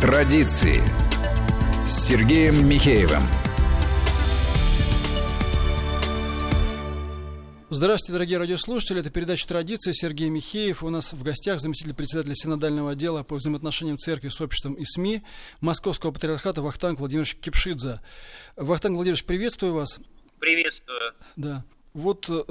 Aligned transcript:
Традиции 0.00 0.80
с 1.86 2.06
Сергеем 2.06 2.66
Михеевым. 2.66 3.22
Здравствуйте, 7.68 8.14
дорогие 8.14 8.38
радиослушатели. 8.38 9.00
Это 9.00 9.10
передача 9.10 9.46
«Традиции». 9.46 9.92
Сергей 9.92 10.30
Михеев. 10.30 10.82
У 10.82 10.88
нас 10.88 11.12
в 11.12 11.22
гостях 11.22 11.60
заместитель 11.60 11.94
председателя 11.94 12.34
Синодального 12.34 12.92
отдела 12.92 13.24
по 13.24 13.36
взаимоотношениям 13.36 13.98
церкви 13.98 14.30
с 14.30 14.40
обществом 14.40 14.72
и 14.72 14.86
СМИ 14.86 15.22
Московского 15.60 16.12
патриархата 16.12 16.62
Вахтанг 16.62 16.98
Владимирович 16.98 17.36
Кипшидзе. 17.36 18.00
Вахтанг 18.56 18.96
Владимирович, 18.96 19.24
приветствую 19.24 19.74
вас. 19.74 20.00
Приветствую. 20.38 21.12
Да. 21.36 21.62
Вот 21.92 22.26
э, 22.28 22.42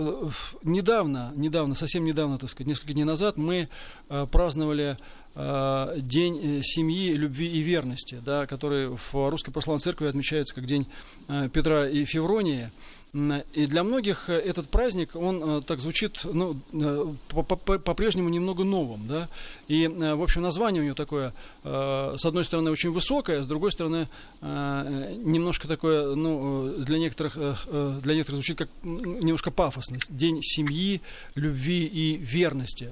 недавно, 0.64 1.32
недавно, 1.36 1.74
совсем 1.74 2.04
недавно, 2.04 2.38
так 2.38 2.50
сказать, 2.50 2.68
несколько 2.68 2.92
дней 2.92 3.06
назад 3.06 3.38
мы 3.38 3.70
э, 4.10 4.28
праздновали 4.30 4.98
э, 4.98 4.98
День 5.36 6.40
э, 6.42 6.62
семьи, 6.64 7.14
любви 7.14 7.48
и 7.48 7.60
верности, 7.62 8.20
да, 8.26 8.46
который 8.46 8.90
в 8.90 9.30
Русской 9.30 9.52
Православной 9.52 9.82
Церкви 9.82 10.08
отмечается 10.08 10.56
как 10.56 10.66
День 10.66 10.88
э, 11.28 11.50
Петра 11.54 11.88
и 11.88 12.06
Февронии. 12.06 12.70
И 13.12 13.66
для 13.66 13.84
многих 13.84 14.30
э, 14.30 14.34
этот 14.34 14.70
праздник, 14.70 15.16
он 15.16 15.42
э, 15.44 15.62
так 15.64 15.80
звучит, 15.80 16.20
ну, 16.26 16.60
э, 16.74 17.14
по-прежнему 17.30 18.30
немного 18.30 18.64
новым, 18.64 19.08
да, 19.08 19.28
и, 19.68 19.88
в 19.88 20.22
общем, 20.22 20.44
название 20.44 20.84
у 20.84 20.86
него 20.86 20.96
такое, 20.96 21.34
с 21.64 22.26
одной 22.26 22.46
стороны, 22.46 22.70
очень 22.70 22.92
высокое, 22.92 23.42
с 23.42 23.48
другой 23.48 23.72
стороны, 23.72 24.08
немножко 24.42 25.68
такое, 25.68 26.16
ну, 26.16 26.70
для 26.78 27.00
некоторых, 27.00 27.36
для 27.36 28.16
некоторых 28.16 28.44
звучит 28.44 28.58
как 28.58 28.70
немножко 28.84 29.52
пафосно. 29.52 29.98
День 30.10 30.42
семьи, 30.42 31.02
любви 31.36 31.86
и 31.86 32.18
верности. 32.18 32.90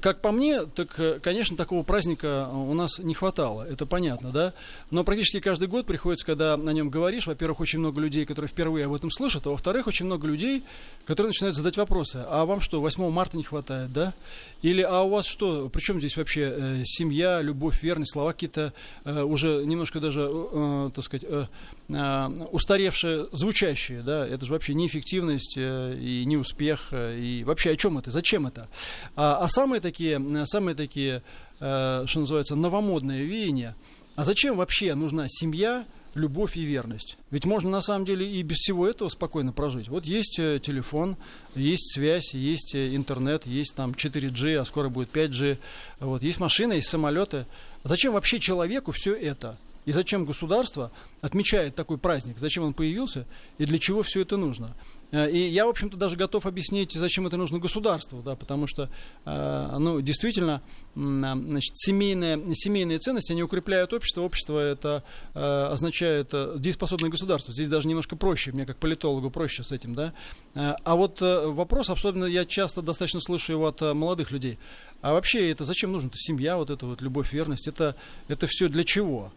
Как 0.00 0.20
по 0.20 0.30
мне, 0.30 0.64
так, 0.66 0.98
э, 1.00 1.18
конечно, 1.20 1.56
такого 1.56 1.82
праздника 1.82 2.48
у 2.52 2.72
нас 2.72 3.00
не 3.00 3.14
хватало, 3.14 3.66
это 3.68 3.84
понятно, 3.84 4.30
да? 4.30 4.52
Но 4.92 5.02
практически 5.02 5.40
каждый 5.40 5.66
год 5.66 5.86
приходится, 5.86 6.24
когда 6.24 6.54
о 6.54 6.72
нем 6.72 6.88
говоришь, 6.88 7.26
во-первых, 7.26 7.58
очень 7.58 7.80
много 7.80 8.00
людей, 8.00 8.24
которые 8.24 8.48
впервые 8.48 8.86
об 8.86 8.94
этом 8.94 9.10
слышат, 9.10 9.44
а 9.48 9.50
во-вторых, 9.50 9.88
очень 9.88 10.06
много 10.06 10.28
людей, 10.28 10.62
которые 11.04 11.30
начинают 11.30 11.56
задать 11.56 11.76
вопросы. 11.76 12.24
А 12.28 12.44
вам 12.44 12.60
что, 12.60 12.80
8 12.80 13.10
марта 13.10 13.36
не 13.36 13.42
хватает, 13.42 13.92
да? 13.92 14.14
Или 14.62 14.82
а 14.82 15.02
у 15.02 15.08
вас 15.08 15.26
что, 15.26 15.68
при 15.68 15.80
чем 15.80 15.98
здесь 15.98 16.16
вообще 16.16 16.54
э, 16.56 16.82
семья, 16.84 17.42
любовь, 17.42 17.82
верность, 17.82 18.12
слова 18.12 18.32
какие-то 18.32 18.72
э, 19.04 19.22
уже 19.22 19.64
немножко 19.66 19.98
даже, 19.98 20.28
э, 20.30 20.90
так 20.94 21.04
сказать, 21.04 21.26
э, 21.28 21.44
э, 21.44 21.46
устаревшие, 21.88 23.28
звучащие, 23.32 24.02
да? 24.02 24.26
Это 24.26 24.44
же 24.44 24.52
вообще 24.52 24.74
неэффективность 24.74 25.54
э, 25.56 25.96
и 25.98 26.24
не 26.26 26.36
успех, 26.36 26.88
э, 26.90 27.18
и 27.18 27.44
вообще 27.44 27.70
о 27.70 27.76
чем 27.76 27.96
это, 27.96 28.10
зачем 28.10 28.46
это? 28.46 28.68
А, 29.16 29.38
а 29.38 29.48
самые 29.48 29.80
такие, 29.80 30.20
самые 30.44 30.74
такие, 30.74 31.22
э, 31.60 32.04
что 32.06 32.20
называется, 32.20 32.56
новомодные 32.56 33.24
веяния, 33.24 33.74
а 34.16 34.24
зачем 34.24 34.56
вообще 34.56 34.94
нужна 34.94 35.26
семья, 35.28 35.86
любовь 36.14 36.56
и 36.56 36.62
верность. 36.62 37.16
Ведь 37.30 37.44
можно 37.44 37.70
на 37.70 37.80
самом 37.80 38.04
деле 38.04 38.30
и 38.30 38.42
без 38.42 38.56
всего 38.58 38.86
этого 38.86 39.08
спокойно 39.08 39.52
прожить. 39.52 39.88
Вот 39.88 40.04
есть 40.04 40.38
э, 40.38 40.58
телефон, 40.60 41.16
есть 41.54 41.94
связь, 41.94 42.34
есть 42.34 42.74
э, 42.74 42.94
интернет, 42.94 43.46
есть 43.46 43.74
там 43.74 43.92
4G, 43.92 44.56
а 44.56 44.64
скоро 44.64 44.88
будет 44.88 45.14
5G, 45.14 45.58
вот, 46.00 46.22
есть 46.22 46.40
машины, 46.40 46.74
есть 46.74 46.88
самолеты. 46.88 47.46
Зачем 47.84 48.12
вообще 48.12 48.38
человеку 48.40 48.92
все 48.92 49.14
это? 49.14 49.56
И 49.88 49.92
зачем 49.92 50.26
государство 50.26 50.92
отмечает 51.22 51.74
такой 51.74 51.96
праздник? 51.96 52.38
Зачем 52.38 52.62
он 52.62 52.74
появился 52.74 53.26
и 53.56 53.64
для 53.64 53.78
чего 53.78 54.02
все 54.02 54.20
это 54.20 54.36
нужно? 54.36 54.76
Э, 55.12 55.30
и 55.30 55.38
я, 55.38 55.64
в 55.64 55.70
общем-то, 55.70 55.96
даже 55.96 56.14
готов 56.14 56.44
объяснить, 56.44 56.92
зачем 56.92 57.26
это 57.26 57.38
нужно 57.38 57.58
государству, 57.58 58.20
да, 58.20 58.36
потому 58.36 58.66
что, 58.66 58.90
э, 59.24 59.76
ну, 59.78 60.02
действительно, 60.02 60.60
значит, 60.94 61.74
семейные, 61.74 62.54
семейные 62.54 62.98
ценности, 62.98 63.32
они 63.32 63.42
укрепляют 63.42 63.94
общество. 63.94 64.20
Общество 64.20 64.58
это 64.58 65.04
э, 65.32 65.40
означает 65.40 66.34
дееспособное 66.60 67.08
государство. 67.08 67.54
Здесь 67.54 67.70
даже 67.70 67.88
немножко 67.88 68.14
проще, 68.14 68.52
мне 68.52 68.66
как 68.66 68.76
политологу 68.76 69.30
проще 69.30 69.64
с 69.64 69.72
этим, 69.72 69.94
да. 69.94 70.12
А 70.52 70.96
вот 70.96 71.22
вопрос, 71.22 71.88
особенно 71.88 72.26
я 72.26 72.44
часто 72.44 72.82
достаточно 72.82 73.20
слышу 73.20 73.52
его 73.52 73.68
от 73.68 73.80
молодых 73.80 74.32
людей. 74.32 74.58
А 75.00 75.14
вообще 75.14 75.50
это 75.50 75.64
зачем 75.64 75.92
нужно? 75.92 76.08
Это 76.08 76.18
семья, 76.18 76.58
вот 76.58 76.68
эта 76.68 76.84
вот 76.84 77.00
любовь, 77.00 77.32
верность, 77.32 77.68
это, 77.68 77.96
это 78.28 78.46
все 78.46 78.68
для 78.68 78.84
чего? 78.84 79.32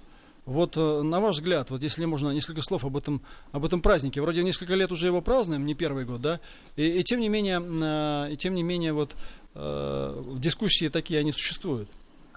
Вот 0.46 0.75
э, 0.75 1.02
на 1.02 1.19
ваш 1.19 1.35
взгляд, 1.35 1.69
вот 1.69 1.84
если 1.84 2.06
можно 2.06 2.31
несколько 2.31 2.62
слов 2.62 2.84
об 2.84 2.97
этом, 2.97 3.22
об 3.52 3.63
этом 3.63 3.81
празднике. 3.81 4.22
Вроде 4.22 4.44
несколько 4.44 4.74
лет 4.74 4.91
уже 4.91 5.07
его 5.07 5.22
празднуем, 5.22 5.66
не 5.66 5.75
первый 5.75 6.06
год, 6.06 6.22
да? 6.22 6.40
И, 6.75 7.00
и 7.00 7.03
тем 7.03 7.19
не 7.19 7.29
менее, 7.29 7.62
э, 7.62 8.34
и 8.34 8.38
тем 8.38 8.56
не 8.56 8.63
менее, 8.63 8.94
вот 8.94 9.16
э, 9.56 10.24
дискуссии 10.38 10.90
такие 10.90 11.19
они 11.19 11.31
существуют. 11.31 11.90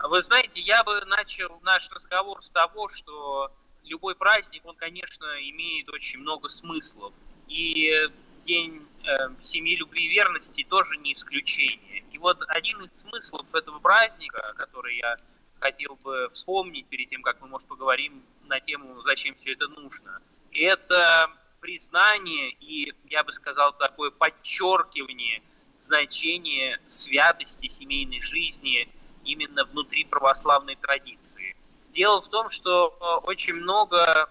Вы 0.02 0.22
знаете, 0.22 0.60
я 0.60 0.84
бы 0.84 1.00
начал 1.06 1.58
наш 1.62 1.90
разговор 1.90 2.44
с 2.44 2.50
того, 2.50 2.88
что 2.90 3.50
любой 3.84 4.14
праздник, 4.14 4.62
он, 4.66 4.76
конечно, 4.76 5.24
имеет 5.40 5.88
очень 5.88 6.20
много 6.20 6.50
смыслов. 6.50 7.12
И 7.48 7.90
День 8.46 8.86
э, 9.04 9.28
семьи, 9.42 9.76
любви 9.76 10.04
и 10.04 10.08
верности 10.08 10.66
тоже 10.68 10.96
не 10.98 11.14
исключение. 11.14 12.04
И 12.12 12.18
вот 12.18 12.42
один 12.48 12.84
из 12.84 13.00
смыслов 13.00 13.46
этого 13.54 13.78
праздника, 13.78 14.52
который 14.56 14.96
я 14.98 15.16
хотел 15.64 15.96
бы 16.04 16.28
вспомнить 16.34 16.86
перед 16.88 17.08
тем, 17.08 17.22
как 17.22 17.40
мы, 17.40 17.48
может, 17.48 17.66
поговорим 17.66 18.22
на 18.42 18.60
тему, 18.60 19.00
зачем 19.00 19.34
все 19.36 19.54
это 19.54 19.66
нужно. 19.68 20.20
Это 20.52 21.30
признание 21.60 22.50
и, 22.60 22.92
я 23.08 23.24
бы 23.24 23.32
сказал, 23.32 23.72
такое 23.72 24.10
подчеркивание 24.10 25.42
значения 25.80 26.78
святости 26.86 27.68
семейной 27.68 28.20
жизни 28.20 28.90
именно 29.24 29.64
внутри 29.64 30.04
православной 30.04 30.76
традиции. 30.76 31.56
Дело 31.94 32.20
в 32.20 32.28
том, 32.28 32.50
что 32.50 32.98
э, 33.00 33.26
очень 33.26 33.54
много 33.54 34.28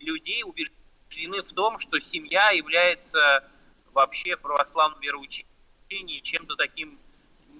людей 0.00 0.42
убеждены 0.44 1.40
в 1.40 1.52
том, 1.54 1.78
что 1.78 1.98
семья 1.98 2.50
является 2.50 3.48
вообще 3.94 4.36
в 4.36 4.40
православном 4.40 5.00
вероучении 5.00 6.20
чем-то 6.20 6.56
таким 6.56 6.98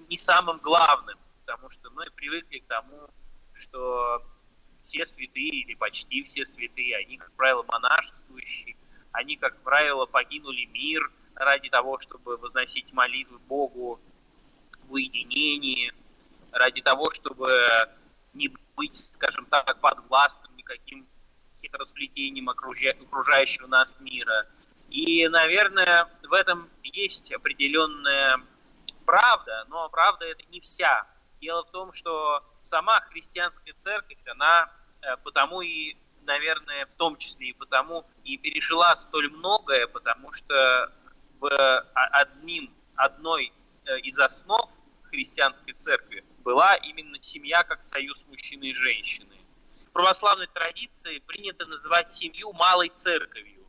не 0.09 0.19
самым 0.19 0.59
главным 0.59 1.17
потому 1.45 1.69
что 1.69 1.89
мы 1.91 2.05
привыкли 2.15 2.59
к 2.59 2.67
тому, 2.67 3.09
что 3.53 4.23
все 4.85 5.05
святые 5.07 5.49
или 5.49 5.75
почти 5.75 6.23
все 6.23 6.45
святые, 6.45 6.97
они, 6.97 7.17
как 7.17 7.31
правило, 7.33 7.65
монашествующие, 7.71 8.75
они, 9.11 9.35
как 9.35 9.61
правило, 9.61 10.05
покинули 10.05 10.65
мир 10.65 11.11
ради 11.35 11.69
того, 11.69 11.99
чтобы 11.99 12.37
возносить 12.37 12.91
молитвы 12.93 13.39
Богу 13.39 13.99
в 14.87 14.93
уединении, 14.93 15.93
ради 16.51 16.81
того, 16.81 17.11
чтобы 17.11 17.49
не 18.33 18.49
быть, 18.75 18.97
скажем 19.13 19.45
так, 19.47 19.79
подвластным 19.79 20.55
никаким 20.55 21.07
хитросплетением 21.61 22.49
окружающего 22.49 23.67
нас 23.67 23.97
мира. 23.99 24.47
И, 24.89 25.27
наверное, 25.27 26.09
в 26.23 26.33
этом 26.33 26.69
есть 26.83 27.31
определенная 27.31 28.39
правда, 29.05 29.65
но 29.69 29.89
правда 29.89 30.25
это 30.25 30.43
не 30.51 30.59
вся 30.59 31.07
Дело 31.43 31.65
в 31.65 31.71
том, 31.71 31.91
что 31.91 32.41
сама 32.61 33.01
христианская 33.01 33.73
церковь, 33.73 34.17
она 34.27 34.71
э, 35.01 35.17
потому 35.25 35.59
и, 35.59 35.97
наверное, 36.21 36.85
в 36.85 36.91
том 36.91 37.17
числе 37.17 37.49
и 37.49 37.53
потому 37.53 38.05
и 38.23 38.37
пережила 38.37 38.95
столь 38.95 39.29
многое, 39.29 39.87
потому 39.87 40.31
что 40.31 40.89
в 41.41 41.47
а, 41.51 42.05
одним, 42.21 42.73
одной 42.95 43.51
э, 43.83 43.99
из 43.99 44.17
основ 44.19 44.69
христианской 45.09 45.73
церкви 45.83 46.23
была 46.45 46.77
именно 46.77 47.21
семья 47.21 47.63
как 47.63 47.83
союз 47.83 48.23
мужчины 48.29 48.63
и 48.63 48.73
женщины. 48.73 49.35
В 49.89 49.91
православной 49.91 50.47
традиции 50.47 51.19
принято 51.19 51.65
называть 51.65 52.13
семью 52.13 52.53
малой 52.53 52.87
церковью. 52.87 53.67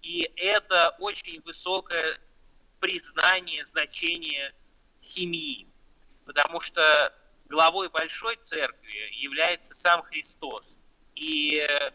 И 0.00 0.22
это 0.36 0.96
очень 1.00 1.42
высокое 1.42 2.18
признание 2.80 3.66
значения 3.66 4.54
семьи 5.00 5.68
потому 6.24 6.60
что 6.60 7.12
главой 7.48 7.88
большой 7.88 8.36
церкви 8.36 9.10
является 9.12 9.74
сам 9.74 10.02
Христос. 10.02 10.64
И 11.14 11.58
э, 11.58 11.90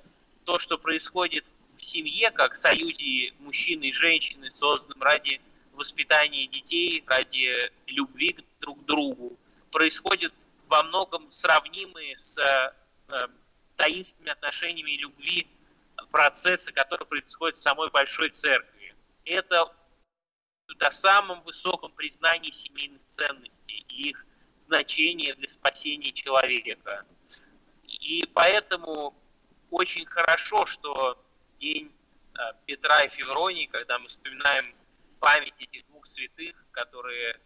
то, 0.45 0.59
что 0.59 0.77
происходит 0.77 1.45
в 1.77 1.83
семье, 1.83 2.31
как 2.31 2.55
союзе 2.55 3.33
мужчины 3.39 3.85
и 3.85 3.93
женщины, 3.93 4.51
созданном 4.55 5.01
ради 5.01 5.41
воспитания 5.73 6.47
детей, 6.47 7.03
ради 7.07 7.71
любви 7.87 8.37
друг 8.59 8.81
к 8.81 8.85
другу, 8.85 9.37
происходит 9.71 10.33
во 10.67 10.83
многом 10.83 11.31
сравнимые 11.31 12.17
с 12.17 12.37
э, 12.37 13.27
таинственными 13.75 14.31
отношениями 14.31 14.97
любви 14.97 15.47
процессы, 16.11 16.71
которые 16.71 17.07
происходят 17.07 17.57
в 17.57 17.61
самой 17.61 17.89
большой 17.89 18.29
церкви. 18.29 18.93
Это 19.25 19.73
о 20.79 20.91
самом 20.91 21.41
высоком 21.41 21.91
признании 21.91 22.51
семейных 22.51 23.01
ценностей 23.07 23.58
и 23.69 24.09
их 24.09 24.25
значения 24.59 25.33
для 25.35 25.49
спасения 25.49 26.11
человека. 26.11 27.05
И 27.85 28.25
поэтому 28.33 29.13
очень 29.71 30.05
хорошо, 30.05 30.65
что 30.65 31.23
день 31.59 31.91
э, 32.37 32.41
Петра 32.65 33.03
и 33.03 33.09
Февронии, 33.09 33.65
когда 33.67 33.99
мы 33.99 34.07
вспоминаем 34.07 34.75
память 35.19 35.53
этих 35.59 35.85
двух 35.87 36.07
святых, 36.07 36.55
которые 36.71 37.39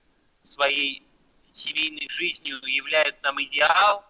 своей 0.44 1.04
семейной 1.54 2.08
жизнью 2.10 2.60
являют 2.66 3.22
нам 3.24 3.42
идеал, 3.44 4.06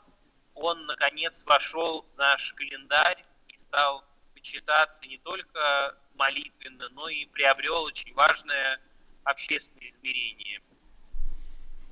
он, 0.56 0.86
наконец, 0.86 1.44
вошел 1.46 2.06
в 2.14 2.18
наш 2.18 2.54
календарь 2.54 3.24
и 3.50 3.58
стал 3.58 4.04
почитаться 4.34 5.02
не 5.08 5.18
только 5.20 5.98
молитвенно, 6.16 6.90
но 6.90 7.10
и 7.10 7.26
приобрел 7.26 7.84
очень 7.84 8.14
важное 8.14 8.80
общественное 9.24 9.92
измерение. 9.92 10.62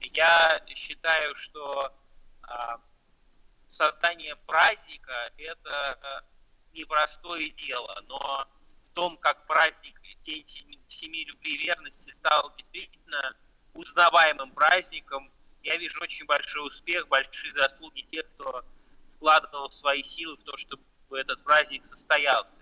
Я 0.01 0.61
считаю, 0.75 1.35
что 1.35 1.93
а, 2.43 2.81
создание 3.67 4.35
праздника– 4.47 5.31
это 5.37 5.99
а, 6.01 6.23
непростое 6.73 7.49
дело, 7.51 8.03
но 8.07 8.47
в 8.83 8.89
том, 8.93 9.17
как 9.17 9.45
праздник 9.47 10.01
День 10.25 10.45
Семьи 10.89 11.25
Любви 11.25 11.53
и 11.53 11.65
Верности 11.65 12.11
стал 12.11 12.53
действительно 12.57 13.35
узнаваемым 13.73 14.51
праздником, 14.51 15.31
я 15.63 15.77
вижу 15.77 15.99
очень 16.01 16.25
большой 16.25 16.67
успех, 16.67 17.07
большие 17.07 17.53
заслуги 17.53 18.01
тех, 18.11 18.25
кто 18.33 18.63
вкладывал 19.15 19.69
свои 19.71 20.03
силы 20.03 20.35
в 20.37 20.43
то, 20.43 20.57
чтобы 20.57 20.83
этот 21.11 21.43
праздник 21.43 21.85
состоялся. 21.85 22.60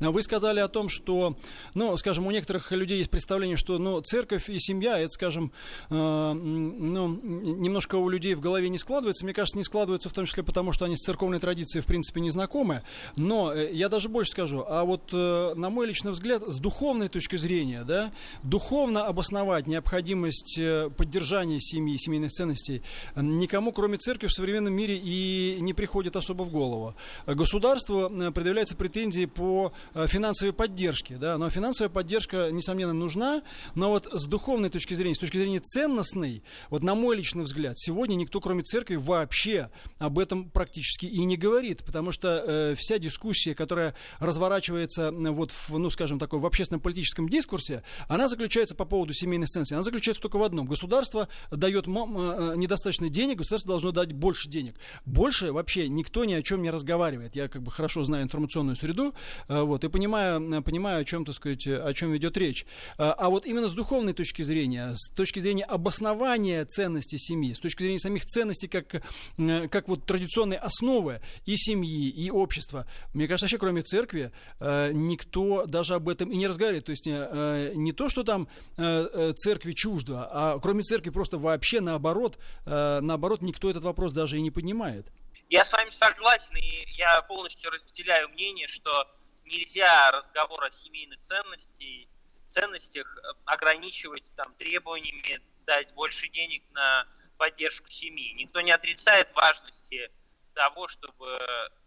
Вы 0.00 0.22
сказали 0.22 0.60
о 0.60 0.68
том, 0.68 0.88
что, 0.88 1.36
ну, 1.74 1.96
скажем, 1.96 2.26
у 2.26 2.30
некоторых 2.30 2.72
людей 2.72 2.98
есть 2.98 3.10
представление, 3.10 3.56
что, 3.56 3.78
ну, 3.78 4.00
церковь 4.00 4.48
и 4.48 4.58
семья, 4.58 4.98
это, 4.98 5.10
скажем, 5.10 5.52
э, 5.90 5.94
ну, 5.94 7.08
немножко 7.08 7.96
у 7.96 8.08
людей 8.08 8.34
в 8.34 8.40
голове 8.40 8.68
не 8.68 8.78
складывается. 8.78 9.24
Мне 9.24 9.34
кажется, 9.34 9.58
не 9.58 9.64
складывается 9.64 10.08
в 10.08 10.12
том 10.12 10.26
числе 10.26 10.42
потому, 10.42 10.72
что 10.72 10.84
они 10.84 10.96
с 10.96 11.00
церковной 11.00 11.38
традицией, 11.38 11.82
в 11.82 11.86
принципе, 11.86 12.20
не 12.20 12.30
знакомы. 12.30 12.82
Но 13.16 13.52
э, 13.52 13.70
я 13.72 13.88
даже 13.88 14.08
больше 14.08 14.32
скажу, 14.32 14.64
а 14.66 14.84
вот, 14.84 15.10
э, 15.12 15.54
на 15.54 15.70
мой 15.70 15.86
личный 15.86 16.12
взгляд, 16.12 16.42
с 16.46 16.58
духовной 16.58 17.08
точки 17.08 17.36
зрения, 17.36 17.84
да, 17.84 18.12
духовно 18.42 19.06
обосновать 19.06 19.66
необходимость 19.66 20.58
э, 20.58 20.88
поддержания 20.96 21.60
семьи, 21.60 21.96
семейных 21.96 22.32
ценностей 22.32 22.82
никому, 23.16 23.72
кроме 23.72 23.98
церкви, 23.98 24.26
в 24.26 24.32
современном 24.32 24.74
мире 24.74 24.96
и 24.96 25.58
не 25.60 25.72
приходит 25.72 26.16
особо 26.16 26.44
в 26.44 26.50
голову. 26.50 26.94
Государству 27.26 28.08
э, 28.08 28.30
предъявляются 28.30 28.76
претензии 28.76 29.26
по 29.26 29.72
финансовой 30.06 30.52
поддержке, 30.52 31.16
да, 31.16 31.38
но 31.38 31.50
финансовая 31.50 31.90
поддержка, 31.90 32.50
несомненно, 32.50 32.92
нужна, 32.92 33.42
но 33.74 33.90
вот 33.90 34.08
с 34.12 34.26
духовной 34.26 34.70
точки 34.70 34.94
зрения, 34.94 35.14
с 35.14 35.18
точки 35.18 35.36
зрения 35.36 35.60
ценностной, 35.60 36.42
вот 36.70 36.82
на 36.82 36.94
мой 36.94 37.16
личный 37.16 37.44
взгляд, 37.44 37.78
сегодня 37.78 38.14
никто, 38.14 38.40
кроме 38.40 38.62
церкви, 38.62 38.96
вообще 38.96 39.70
об 39.98 40.18
этом 40.18 40.50
практически 40.50 41.06
и 41.06 41.24
не 41.24 41.36
говорит, 41.36 41.84
потому 41.84 42.12
что 42.12 42.44
э, 42.46 42.74
вся 42.76 42.98
дискуссия, 42.98 43.54
которая 43.54 43.94
разворачивается 44.18 45.10
вот 45.12 45.50
в, 45.50 45.78
ну, 45.78 45.90
скажем, 45.90 46.18
такой 46.18 46.38
в 46.38 46.46
общественном 46.46 46.80
политическом 46.80 47.28
дискурсе, 47.28 47.82
она 48.08 48.28
заключается 48.28 48.74
по 48.74 48.84
поводу 48.84 49.12
семейных 49.12 49.48
ценностей, 49.48 49.74
она 49.74 49.82
заключается 49.82 50.22
только 50.22 50.38
в 50.38 50.42
одном. 50.42 50.66
Государство 50.66 51.28
дает 51.50 51.86
э, 51.86 51.90
э, 51.90 52.54
недостаточно 52.56 53.08
денег, 53.08 53.38
государство 53.38 53.70
должно 53.70 53.92
дать 53.92 54.12
больше 54.12 54.48
денег. 54.48 54.76
Больше 55.04 55.52
вообще 55.52 55.88
никто 55.88 56.24
ни 56.24 56.32
о 56.32 56.42
чем 56.42 56.62
не 56.62 56.70
разговаривает. 56.70 57.36
Я 57.36 57.48
как 57.48 57.62
бы 57.62 57.70
хорошо 57.70 58.04
знаю 58.04 58.24
информационную 58.24 58.76
среду, 58.76 59.14
Э, 59.48 59.62
вот, 59.62 59.79
и 59.84 59.88
понимаю, 59.88 60.62
понимаю, 60.62 61.00
о 61.00 61.04
чем, 61.04 61.24
так 61.24 61.34
сказать, 61.34 61.66
о 61.66 61.92
чем 61.94 62.16
идет 62.16 62.36
речь. 62.36 62.64
Э, 62.98 63.14
а 63.16 63.30
вот 63.30 63.46
именно 63.46 63.68
с 63.68 63.72
духовной 63.72 64.12
точки 64.12 64.42
зрения, 64.42 64.94
с 64.94 65.08
точки 65.14 65.40
зрения 65.40 65.64
обоснования 65.64 66.64
ценностей 66.64 67.18
семьи, 67.18 67.52
с 67.52 67.60
точки 67.60 67.82
зрения 67.82 67.98
самих 67.98 68.24
ценностей 68.24 68.68
как, 68.68 68.94
э, 68.94 69.68
как 69.68 69.88
вот 69.88 70.06
традиционной 70.06 70.56
основы 70.56 71.20
и 71.46 71.56
семьи, 71.56 72.08
и 72.08 72.30
общества, 72.30 72.86
мне 73.14 73.26
кажется, 73.26 73.46
вообще 73.46 73.58
кроме 73.58 73.82
церкви 73.82 74.32
никто 74.60 75.66
даже 75.66 75.94
об 75.94 76.08
этом 76.08 76.30
и 76.30 76.36
не 76.36 76.46
разговаривает. 76.46 76.84
То 76.84 76.90
есть 76.90 77.06
не 77.06 77.92
то, 77.92 78.08
что 78.08 78.22
там 78.22 78.48
церкви 78.76 79.72
чуждо, 79.72 80.28
а 80.30 80.58
кроме 80.58 80.82
церкви 80.82 81.10
просто 81.10 81.38
вообще 81.38 81.80
наоборот, 81.80 82.38
наоборот, 82.66 83.42
никто 83.42 83.70
этот 83.70 83.84
вопрос 83.84 84.12
даже 84.12 84.38
и 84.38 84.40
не 84.40 84.50
поднимает. 84.50 85.06
Я 85.48 85.64
с 85.64 85.72
вами 85.72 85.90
согласен, 85.90 86.56
и 86.56 86.86
я 86.96 87.20
полностью 87.22 87.70
разделяю 87.70 88.28
мнение, 88.30 88.68
что 88.68 89.06
нельзя 89.50 90.10
разговор 90.12 90.64
о 90.64 90.70
семейных 90.70 91.20
ценностях, 91.20 92.08
ценностях 92.48 93.16
э, 93.16 93.20
ограничивать 93.44 94.24
там, 94.36 94.54
требованиями 94.54 95.40
дать 95.66 95.92
больше 95.94 96.28
денег 96.28 96.62
на 96.72 97.06
поддержку 97.36 97.90
семьи. 97.90 98.32
Никто 98.32 98.60
не 98.60 98.72
отрицает 98.72 99.32
важности 99.34 100.10
того, 100.54 100.88
чтобы 100.88 101.38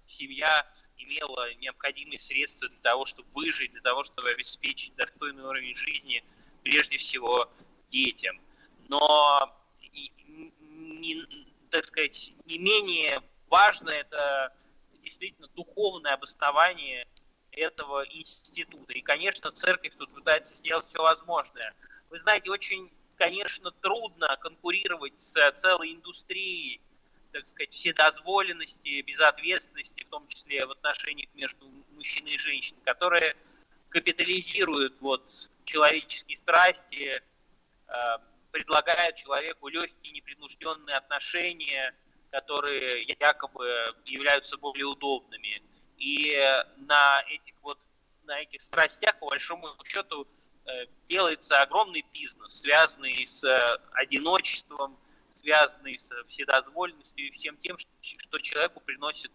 семья 0.07 0.65
имела 0.97 1.53
необходимые 1.55 2.19
средства 2.19 2.67
для 2.69 2.81
того, 2.81 3.05
чтобы 3.05 3.29
выжить, 3.33 3.71
для 3.71 3.81
того, 3.81 4.03
чтобы 4.03 4.29
обеспечить 4.29 4.95
достойный 4.95 5.43
уровень 5.43 5.75
жизни, 5.75 6.23
прежде 6.63 6.97
всего, 6.97 7.51
детям. 7.87 8.39
Но, 8.87 9.55
не, 10.59 11.25
так 11.69 11.85
сказать, 11.85 12.31
не 12.45 12.57
менее 12.57 13.21
важно 13.49 13.89
это 13.89 14.55
действительно 15.03 15.47
духовное 15.49 16.13
обоснование 16.13 17.07
этого 17.55 18.03
института. 18.05 18.93
И, 18.93 19.01
конечно, 19.01 19.51
церковь 19.51 19.93
тут 19.97 20.13
пытается 20.13 20.55
сделать 20.55 20.85
все 20.87 21.01
возможное. 21.01 21.73
Вы 22.09 22.19
знаете, 22.19 22.49
очень, 22.49 22.91
конечно, 23.17 23.71
трудно 23.71 24.37
конкурировать 24.37 25.19
с 25.19 25.51
целой 25.53 25.93
индустрией, 25.93 26.81
так 27.31 27.47
сказать, 27.47 27.73
вседозволенности, 27.73 29.01
безответственности, 29.01 30.03
в 30.03 30.09
том 30.09 30.27
числе 30.27 30.65
в 30.65 30.71
отношениях 30.71 31.29
между 31.33 31.65
мужчиной 31.91 32.33
и 32.33 32.39
женщиной, 32.39 32.81
которые 32.85 33.35
капитализируют 33.89 34.99
вот 35.01 35.23
человеческие 35.65 36.37
страсти, 36.37 37.21
э, 37.87 37.93
предлагают 38.51 39.15
человеку 39.15 39.67
легкие 39.67 40.13
непринужденные 40.13 40.95
отношения, 40.95 41.95
которые 42.29 43.03
якобы 43.19 43.85
являются 44.05 44.57
более 44.57 44.85
удобными. 44.85 45.61
И 45.97 46.35
на 46.77 47.23
этих 47.27 47.53
вот 47.61 47.79
на 48.25 48.39
этих 48.39 48.61
страстях, 48.61 49.19
по 49.19 49.27
большому 49.27 49.67
счету, 49.85 50.27
э, 50.65 50.85
делается 51.09 51.61
огромный 51.61 52.05
бизнес, 52.13 52.61
связанный 52.61 53.27
с 53.27 53.43
э, 53.43 53.57
одиночеством, 53.91 54.97
связанный 55.35 55.99
с 55.99 56.09
вседозволенностью 56.29 57.27
и 57.27 57.31
всем 57.31 57.57
тем, 57.57 57.77
что 58.01 58.39
человеку 58.39 58.79
приносит 58.79 59.31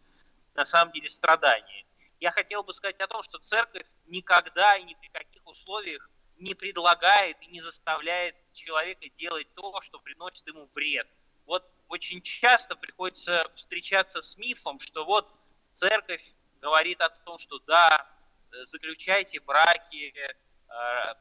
на 0.54 0.64
самом 0.64 0.92
деле 0.92 1.10
страдания. 1.10 1.84
Я 2.20 2.32
хотел 2.32 2.62
бы 2.62 2.72
сказать 2.72 2.98
о 3.00 3.06
том, 3.06 3.22
что 3.22 3.38
церковь 3.38 3.86
никогда 4.06 4.76
и 4.76 4.84
ни 4.84 4.94
при 4.94 5.08
каких 5.08 5.46
условиях 5.46 6.08
не 6.38 6.54
предлагает 6.54 7.36
и 7.42 7.46
не 7.46 7.60
заставляет 7.60 8.34
человека 8.52 9.08
делать 9.16 9.46
то, 9.54 9.80
что 9.82 9.98
приносит 9.98 10.46
ему 10.46 10.68
вред. 10.74 11.06
Вот 11.46 11.64
очень 11.88 12.22
часто 12.22 12.76
приходится 12.76 13.42
встречаться 13.54 14.22
с 14.22 14.36
мифом, 14.36 14.80
что 14.80 15.04
вот 15.04 15.28
церковь 15.72 16.24
говорит 16.60 17.00
о 17.00 17.08
том, 17.08 17.38
что 17.38 17.58
да, 17.60 18.06
э, 18.52 18.64
заключайте 18.66 19.40
браки, 19.40 20.12
э, 20.14 21.14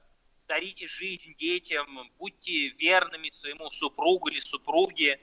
дарите 0.47 0.87
жизнь 0.87 1.35
детям, 1.37 2.11
будьте 2.17 2.69
верными 2.69 3.29
своему 3.29 3.69
супругу 3.71 4.29
или 4.29 4.39
супруге. 4.39 5.19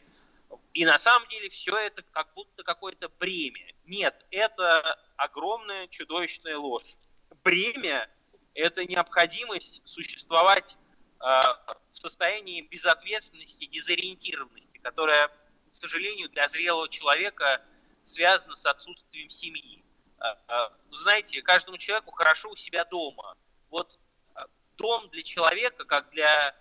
И 0.73 0.85
на 0.85 0.99
самом 0.99 1.29
деле 1.29 1.49
все 1.51 1.77
это 1.77 2.03
как 2.13 2.33
будто 2.35 2.63
какое-то 2.63 3.09
бремя. 3.09 3.73
Нет, 3.87 4.15
это 4.31 4.99
огромная 5.17 5.89
чудовищная 5.89 6.59
ложь. 6.59 6.97
Бремя– 7.43 8.09
это 8.55 8.85
необходимость 8.85 9.83
существовать 9.85 10.77
э, 11.21 11.25
в 11.25 11.97
состоянии 11.99 12.63
безответственности, 12.63 13.67
дезориентированности, 13.67 14.79
которая, 14.79 15.29
к 15.29 15.75
сожалению, 15.75 16.29
для 16.29 16.49
зрелого 16.49 16.89
человека 16.89 17.63
связана 18.05 18.55
с 18.55 18.67
отсутствием 18.67 19.31
семьи. 19.31 19.84
А, 20.19 20.39
а, 20.49 20.73
знаете, 21.03 21.43
каждому 21.43 21.79
человеку 21.79 22.13
хорошо 22.13 22.51
у 22.51 22.57
себя 22.57 22.85
дома. 22.85 23.37
Вот 23.71 23.99
а, 24.35 24.47
дом 24.77 25.09
для 25.11 25.23
человека, 25.23 25.85
как 25.85 26.11
для 26.11 26.55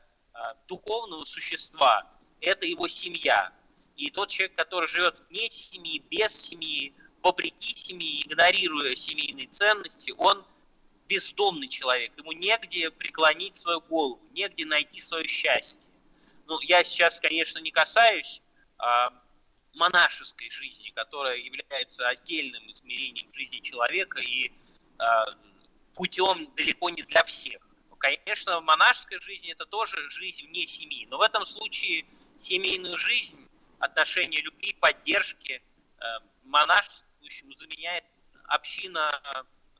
духовного 0.67 1.25
существа, 1.25 2.09
это 2.41 2.65
его 2.65 2.87
семья. 2.87 3.53
И 3.95 4.09
тот 4.09 4.29
человек, 4.29 4.55
который 4.55 4.87
живет 4.87 5.15
вне 5.29 5.47
семьи, 5.51 5.99
без 6.09 6.33
семьи, 6.33 6.91
вопреки 7.21 7.75
семье, 7.75 8.23
игнорируя 8.23 8.95
семейные 8.95 9.47
ценности, 9.47 10.11
он 10.17 10.43
бездомный 11.07 11.67
человек. 11.67 12.11
Ему 12.17 12.31
негде 12.31 12.89
преклонить 12.89 13.55
свою 13.55 13.81
голову, 13.81 14.19
негде 14.31 14.65
найти 14.65 14.99
свое 14.99 15.27
счастье. 15.27 15.87
Ну, 16.47 16.59
я 16.61 16.83
сейчас, 16.83 17.19
конечно, 17.19 17.59
не 17.59 17.69
касаюсь 17.69 18.41
монашеской 19.73 20.49
жизни, 20.49 20.89
которая 20.91 21.37
является 21.37 22.07
отдельным 22.07 22.71
измерением 22.71 23.33
жизни 23.33 23.59
человека 23.59 24.19
и 24.19 24.47
э, 24.47 25.03
путем 25.95 26.53
далеко 26.55 26.89
не 26.89 27.03
для 27.03 27.23
всех. 27.23 27.61
Конечно, 27.97 28.59
монашеская 28.59 29.19
жизнь 29.21 29.49
это 29.49 29.65
тоже 29.65 29.95
жизнь 30.09 30.45
вне 30.47 30.67
семьи, 30.67 31.07
но 31.09 31.17
в 31.17 31.21
этом 31.21 31.45
случае 31.45 32.05
семейную 32.39 32.97
жизнь, 32.97 33.47
отношения 33.79 34.41
любви, 34.41 34.73
поддержки 34.79 35.61
э, 35.61 36.05
монашествующему 36.43 37.53
заменяет 37.53 38.03
община 38.45 39.09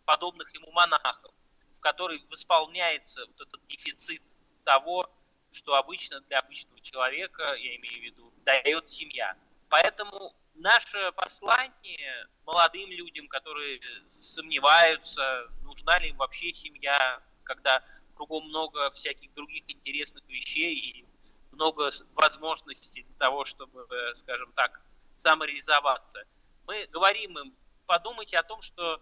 подобных 0.05 0.53
ему 0.53 0.71
монахов, 0.71 1.33
в 1.77 1.79
которой 1.79 2.23
восполняется 2.29 3.25
вот 3.25 3.41
этот 3.41 3.67
дефицит 3.67 4.21
того, 4.63 5.09
что 5.51 5.75
обычно 5.75 6.21
для 6.21 6.39
обычного 6.39 6.79
человека, 6.81 7.55
я 7.55 7.75
имею 7.75 7.99
в 7.99 8.03
виду, 8.03 8.33
дает 8.45 8.89
семья. 8.89 9.35
Поэтому 9.73 10.35
наше 10.53 11.11
послание 11.13 12.27
молодым 12.45 12.91
людям, 12.91 13.27
которые 13.27 13.81
сомневаются, 14.21 15.49
нужна 15.63 15.97
ли 15.97 16.09
им 16.09 16.17
вообще 16.17 16.53
семья, 16.53 17.19
когда 17.43 17.83
кругом 18.15 18.49
много 18.49 18.91
всяких 18.91 19.33
других 19.33 19.67
интересных 19.67 20.23
вещей 20.27 20.75
и 20.75 21.05
много 21.53 21.91
возможностей 22.13 23.01
для 23.01 23.15
того, 23.17 23.45
чтобы, 23.45 23.87
скажем 24.17 24.53
так, 24.53 24.79
самореализоваться. 25.15 26.23
Мы 26.67 26.85
говорим 26.91 27.39
им, 27.39 27.55
подумайте 27.87 28.37
о 28.37 28.43
том, 28.43 28.61
что 28.61 29.01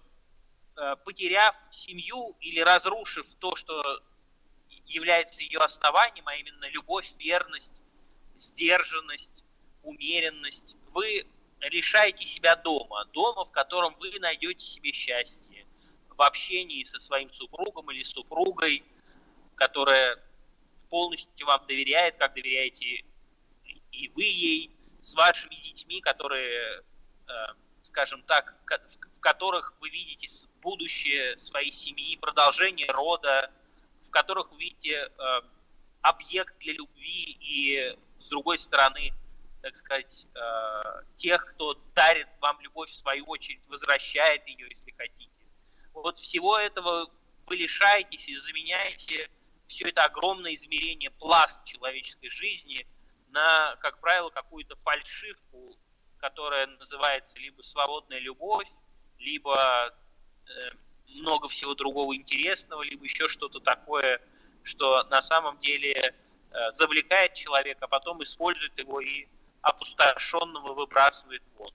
э, 0.77 0.95
потеряв 1.03 1.53
семью 1.71 2.37
или 2.39 2.61
разрушив 2.61 3.25
то, 3.39 3.57
что 3.57 4.01
является 4.85 5.43
ее 5.43 5.59
основанием, 5.59 6.25
а 6.29 6.35
именно 6.35 6.69
любовь, 6.69 7.11
верность, 7.17 7.83
сдержанность, 8.39 9.43
умеренность, 9.83 10.75
вы 10.93 11.25
лишаете 11.61 12.25
себя 12.25 12.55
дома, 12.55 13.05
дома, 13.13 13.45
в 13.45 13.51
котором 13.51 13.95
вы 13.99 14.17
найдете 14.19 14.65
себе 14.65 14.91
счастье 14.91 15.65
в 16.09 16.21
общении 16.21 16.83
со 16.83 16.99
своим 16.99 17.31
супругом 17.33 17.89
или 17.91 18.03
супругой, 18.03 18.83
которая 19.55 20.19
полностью 20.89 21.47
вам 21.47 21.65
доверяет, 21.67 22.17
как 22.17 22.33
доверяете 22.33 23.03
и 23.91 24.09
вы 24.15 24.23
ей, 24.23 24.71
с 25.01 25.13
вашими 25.13 25.55
детьми, 25.55 25.99
которые, 26.01 26.83
э, 27.27 27.33
скажем 27.83 28.21
так, 28.23 28.55
в 29.15 29.19
которых 29.19 29.73
вы 29.79 29.89
видите 29.89 30.27
будущее 30.61 31.37
своей 31.39 31.71
семьи, 31.71 32.17
продолжение 32.17 32.89
рода, 32.91 33.51
в 34.07 34.11
которых 34.11 34.51
вы 34.51 34.59
видите 34.59 34.95
э, 34.95 35.41
объект 36.01 36.57
для 36.59 36.73
любви 36.73 37.37
и, 37.39 37.95
с 38.19 38.29
другой 38.29 38.59
стороны, 38.59 39.13
так 39.61 39.75
сказать, 39.75 40.27
э, 40.33 40.81
тех, 41.15 41.45
кто 41.45 41.75
дарит 41.95 42.27
вам 42.39 42.59
любовь, 42.61 42.89
в 42.89 42.97
свою 42.97 43.25
очередь, 43.25 43.61
возвращает 43.67 44.45
ее, 44.47 44.67
если 44.69 44.91
хотите. 44.91 45.29
Вот 45.93 46.17
всего 46.17 46.57
этого 46.57 47.09
вы 47.45 47.55
лишаетесь 47.55 48.27
и 48.29 48.37
заменяете 48.37 49.29
все 49.67 49.89
это 49.89 50.03
огромное 50.03 50.55
измерение, 50.55 51.11
пласт 51.11 51.63
человеческой 51.65 52.29
жизни 52.29 52.85
на, 53.29 53.75
как 53.77 53.99
правило, 53.99 54.29
какую-то 54.29 54.75
фальшивку, 54.77 55.77
которая 56.17 56.67
называется 56.67 57.37
либо 57.39 57.61
свободная 57.61 58.19
любовь, 58.19 58.67
либо 59.17 59.55
э, 60.47 60.51
много 61.07 61.47
всего 61.47 61.75
другого 61.75 62.15
интересного, 62.15 62.81
либо 62.83 63.03
еще 63.05 63.27
что-то 63.27 63.59
такое, 63.59 64.21
что 64.63 65.03
на 65.09 65.21
самом 65.21 65.59
деле 65.59 65.93
э, 65.93 66.71
завлекает 66.71 67.33
человека, 67.35 67.85
а 67.85 67.87
потом 67.87 68.21
использует 68.23 68.77
его 68.77 68.99
и 68.99 69.27
опустошенного 69.61 70.73
выбрасывает 70.73 71.43
вон. 71.57 71.71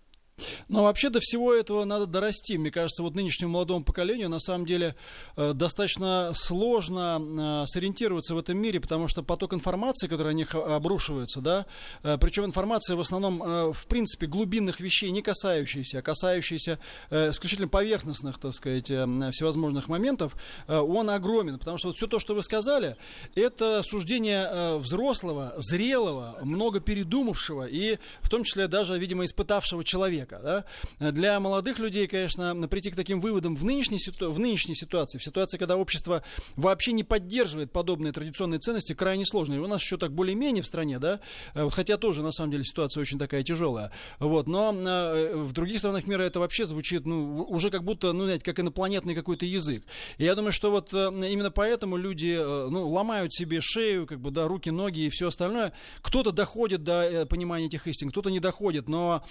Но 0.68 0.84
вообще 0.84 1.10
до 1.10 1.20
всего 1.20 1.54
этого 1.54 1.84
надо 1.84 2.06
дорасти. 2.06 2.58
Мне 2.58 2.70
кажется, 2.70 3.02
вот 3.02 3.14
нынешнему 3.14 3.52
молодому 3.52 3.84
поколению 3.84 4.28
на 4.28 4.38
самом 4.38 4.66
деле 4.66 4.94
э, 5.36 5.52
достаточно 5.54 6.32
сложно 6.34 7.64
э, 7.64 7.66
сориентироваться 7.66 8.34
в 8.34 8.38
этом 8.38 8.58
мире, 8.58 8.80
потому 8.80 9.08
что 9.08 9.22
поток 9.22 9.54
информации, 9.54 10.08
который 10.08 10.34
на 10.34 10.36
них 10.36 10.54
обрушивается, 10.54 11.40
да, 11.40 11.66
э, 12.02 12.18
причем 12.20 12.44
информация 12.44 12.96
в 12.96 13.00
основном, 13.00 13.42
э, 13.42 13.72
в 13.72 13.86
принципе, 13.86 14.26
глубинных 14.26 14.80
вещей, 14.80 15.10
не 15.10 15.22
касающихся, 15.22 15.98
а 15.98 16.02
касающихся 16.02 16.78
э, 17.10 17.30
исключительно 17.30 17.68
поверхностных, 17.68 18.38
так 18.38 18.52
сказать, 18.52 18.90
э, 18.90 19.06
всевозможных 19.32 19.88
моментов, 19.88 20.36
э, 20.66 20.76
он 20.76 21.10
огромен. 21.10 21.58
Потому 21.58 21.78
что 21.78 21.88
вот 21.88 21.96
все 21.96 22.06
то, 22.06 22.18
что 22.18 22.34
вы 22.34 22.42
сказали, 22.42 22.96
это 23.34 23.82
суждение 23.82 24.48
э, 24.50 24.76
взрослого, 24.76 25.54
зрелого, 25.56 26.38
много 26.42 26.80
передумавшего 26.80 27.66
и 27.66 27.98
в 28.20 28.28
том 28.28 28.44
числе 28.44 28.68
даже, 28.68 28.98
видимо, 28.98 29.24
испытавшего 29.24 29.84
человека 29.84 30.25
человека. 30.26 30.64
Да? 30.98 31.10
Для 31.12 31.40
молодых 31.40 31.78
людей, 31.78 32.06
конечно, 32.06 32.54
прийти 32.68 32.90
к 32.90 32.96
таким 32.96 33.20
выводам 33.20 33.56
в 33.56 33.64
нынешней, 33.64 33.98
ситу... 33.98 34.30
в 34.30 34.38
нынешней 34.38 34.74
ситуации, 34.74 35.18
в 35.18 35.24
ситуации, 35.24 35.58
когда 35.58 35.76
общество 35.76 36.22
вообще 36.56 36.92
не 36.92 37.04
поддерживает 37.04 37.72
подобные 37.72 38.12
традиционные 38.12 38.58
ценности, 38.58 38.94
крайне 38.94 39.24
сложно. 39.24 39.54
И 39.54 39.58
у 39.58 39.66
нас 39.66 39.80
еще 39.80 39.96
так 39.96 40.12
более-менее 40.12 40.62
в 40.62 40.66
стране, 40.66 40.98
да, 40.98 41.20
э, 41.54 41.68
хотя 41.70 41.96
тоже, 41.96 42.22
на 42.22 42.32
самом 42.32 42.50
деле, 42.50 42.64
ситуация 42.64 43.00
очень 43.00 43.18
такая 43.18 43.42
тяжелая. 43.42 43.90
Вот, 44.18 44.48
но 44.48 44.74
э, 44.74 45.34
в 45.34 45.52
других 45.52 45.78
странах 45.78 46.06
мира 46.06 46.22
это 46.22 46.40
вообще 46.40 46.64
звучит, 46.64 47.06
ну, 47.06 47.44
уже 47.48 47.70
как 47.70 47.84
будто, 47.84 48.12
ну, 48.12 48.24
знаете, 48.24 48.44
как 48.44 48.58
инопланетный 48.60 49.14
какой-то 49.14 49.46
язык. 49.46 49.84
И 50.18 50.24
я 50.24 50.34
думаю, 50.34 50.52
что 50.52 50.70
вот 50.70 50.92
э, 50.92 51.10
именно 51.30 51.50
поэтому 51.50 51.96
люди, 51.96 52.36
ну, 52.36 52.88
ломают 52.88 53.32
себе 53.32 53.60
шею, 53.60 54.06
как 54.06 54.20
бы, 54.20 54.30
да, 54.30 54.46
руки, 54.46 54.70
ноги 54.70 55.00
и 55.00 55.10
все 55.10 55.28
остальное. 55.28 55.72
Кто-то 56.02 56.32
доходит 56.32 56.82
до 56.82 57.26
понимания 57.28 57.66
этих 57.66 57.86
истин, 57.86 58.10
кто-то 58.10 58.30
не 58.30 58.40
доходит, 58.40 58.88
но 58.88 59.24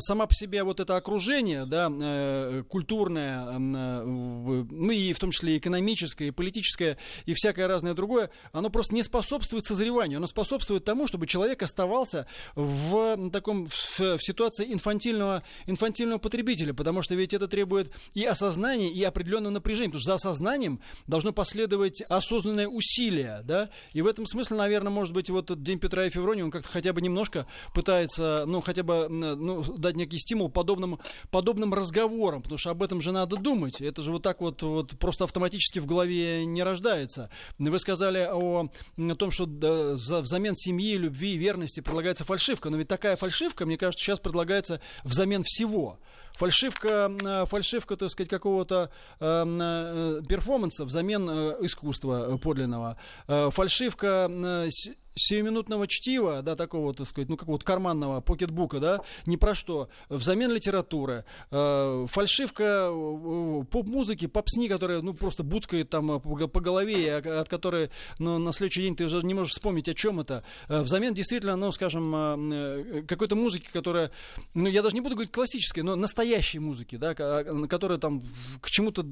сама 0.00 0.26
по 0.26 0.34
себе 0.34 0.41
вот 0.46 0.80
это 0.80 0.96
окружение, 0.96 1.66
да, 1.66 1.90
э, 1.90 2.62
культурное, 2.68 3.46
э, 3.46 3.58
ну 3.58 4.90
и 4.90 5.12
в 5.12 5.18
том 5.18 5.30
числе 5.30 5.58
экономическое, 5.58 6.28
и 6.28 6.30
политическое, 6.30 6.98
и 7.26 7.34
всякое 7.34 7.66
разное 7.66 7.94
другое, 7.94 8.30
оно 8.52 8.70
просто 8.70 8.94
не 8.94 9.02
способствует 9.02 9.64
созреванию, 9.64 10.18
оно 10.18 10.26
способствует 10.26 10.84
тому, 10.84 11.06
чтобы 11.06 11.26
человек 11.26 11.62
оставался 11.62 12.26
в 12.54 13.30
таком, 13.30 13.66
в, 13.66 14.00
в 14.00 14.18
ситуации 14.20 14.72
инфантильного, 14.72 15.42
инфантильного 15.66 16.18
потребителя, 16.18 16.74
потому 16.74 17.02
что 17.02 17.14
ведь 17.14 17.34
это 17.34 17.48
требует 17.48 17.92
и 18.14 18.24
осознания, 18.24 18.90
и 18.90 19.02
определенного 19.02 19.54
напряжения, 19.54 19.90
потому 19.90 20.00
что 20.00 20.10
за 20.10 20.14
осознанием 20.14 20.80
должно 21.06 21.32
последовать 21.32 22.02
осознанное 22.02 22.68
усилие, 22.68 23.42
да, 23.44 23.70
и 23.92 24.02
в 24.02 24.06
этом 24.06 24.26
смысле, 24.26 24.56
наверное, 24.56 24.90
может 24.90 25.14
быть, 25.14 25.30
вот 25.30 25.62
День 25.62 25.78
Петра 25.78 26.06
и 26.06 26.10
Февронии, 26.10 26.42
он 26.42 26.50
как-то 26.50 26.68
хотя 26.68 26.92
бы 26.92 27.00
немножко 27.00 27.46
пытается, 27.74 28.44
ну, 28.46 28.60
хотя 28.60 28.82
бы, 28.82 29.08
ну, 29.08 29.62
дать 29.62 29.96
некий 29.96 30.18
стимул 30.32 30.48
подобным, 30.48 30.98
подобным 31.30 31.74
разговорам, 31.74 32.40
потому 32.40 32.56
что 32.56 32.70
об 32.70 32.82
этом 32.82 33.02
же 33.02 33.12
надо 33.12 33.36
думать. 33.36 33.82
Это 33.82 34.00
же 34.00 34.12
вот 34.12 34.22
так 34.22 34.40
вот, 34.40 34.62
вот 34.62 34.98
просто 34.98 35.24
автоматически 35.24 35.78
в 35.78 35.84
голове 35.84 36.46
не 36.46 36.62
рождается. 36.62 37.28
Вы 37.58 37.78
сказали 37.78 38.26
о, 38.30 38.68
о 38.96 39.14
том, 39.14 39.30
что 39.30 39.44
взамен 39.44 40.54
семьи, 40.54 40.96
любви, 40.96 41.36
верности 41.36 41.80
предлагается 41.80 42.24
фальшивка. 42.24 42.70
Но 42.70 42.78
ведь 42.78 42.88
такая 42.88 43.16
фальшивка, 43.16 43.66
мне 43.66 43.76
кажется, 43.76 44.02
сейчас 44.02 44.20
предлагается 44.20 44.80
взамен 45.04 45.42
всего. 45.44 45.98
Фальшивка, 46.34 47.12
э, 47.22 47.44
фальшивка, 47.46 47.96
так 47.96 48.08
сказать, 48.10 48.30
какого-то 48.30 48.90
э, 49.20 49.44
э, 49.44 50.22
перформанса 50.26 50.86
взамен 50.86 51.28
э, 51.28 51.56
искусства 51.60 52.38
подлинного. 52.38 52.96
Фальшивка 53.26 54.30
сиюминутного 55.14 55.86
чтива, 55.86 56.42
да, 56.42 56.56
такого, 56.56 56.94
так 56.94 57.08
сказать, 57.08 57.28
ну, 57.28 57.36
какого-то 57.36 57.64
карманного 57.64 58.20
покетбука, 58.20 58.80
да, 58.80 59.00
ни 59.26 59.36
про 59.36 59.54
что, 59.54 59.88
взамен 60.08 60.50
литературы, 60.50 61.24
э, 61.50 62.06
фальшивка 62.08 62.88
э, 62.90 63.64
поп-музыки, 63.70 64.26
попсни, 64.26 64.68
которая, 64.68 65.02
ну, 65.02 65.14
просто 65.14 65.42
буцкает 65.42 65.90
там 65.90 66.20
по, 66.20 66.48
по 66.48 66.60
голове, 66.60 67.16
от 67.16 67.48
которой, 67.48 67.90
ну, 68.18 68.38
на 68.38 68.52
следующий 68.52 68.82
день 68.82 68.96
ты 68.96 69.04
уже 69.04 69.20
не 69.22 69.34
можешь 69.34 69.52
вспомнить, 69.52 69.88
о 69.88 69.94
чем 69.94 70.20
это, 70.20 70.44
э, 70.68 70.80
взамен 70.80 71.14
действительно, 71.14 71.56
ну, 71.56 71.72
скажем, 71.72 72.14
э, 72.14 73.02
какой-то 73.06 73.36
музыки, 73.36 73.68
которая, 73.72 74.10
ну, 74.54 74.68
я 74.68 74.82
даже 74.82 74.94
не 74.94 75.00
буду 75.00 75.14
говорить 75.14 75.32
классической, 75.32 75.82
но 75.82 75.96
настоящей 75.96 76.58
музыки, 76.58 76.96
да, 76.96 77.14
которая 77.14 77.98
там 77.98 78.22
к 78.60 78.70
чему-то 78.70 79.06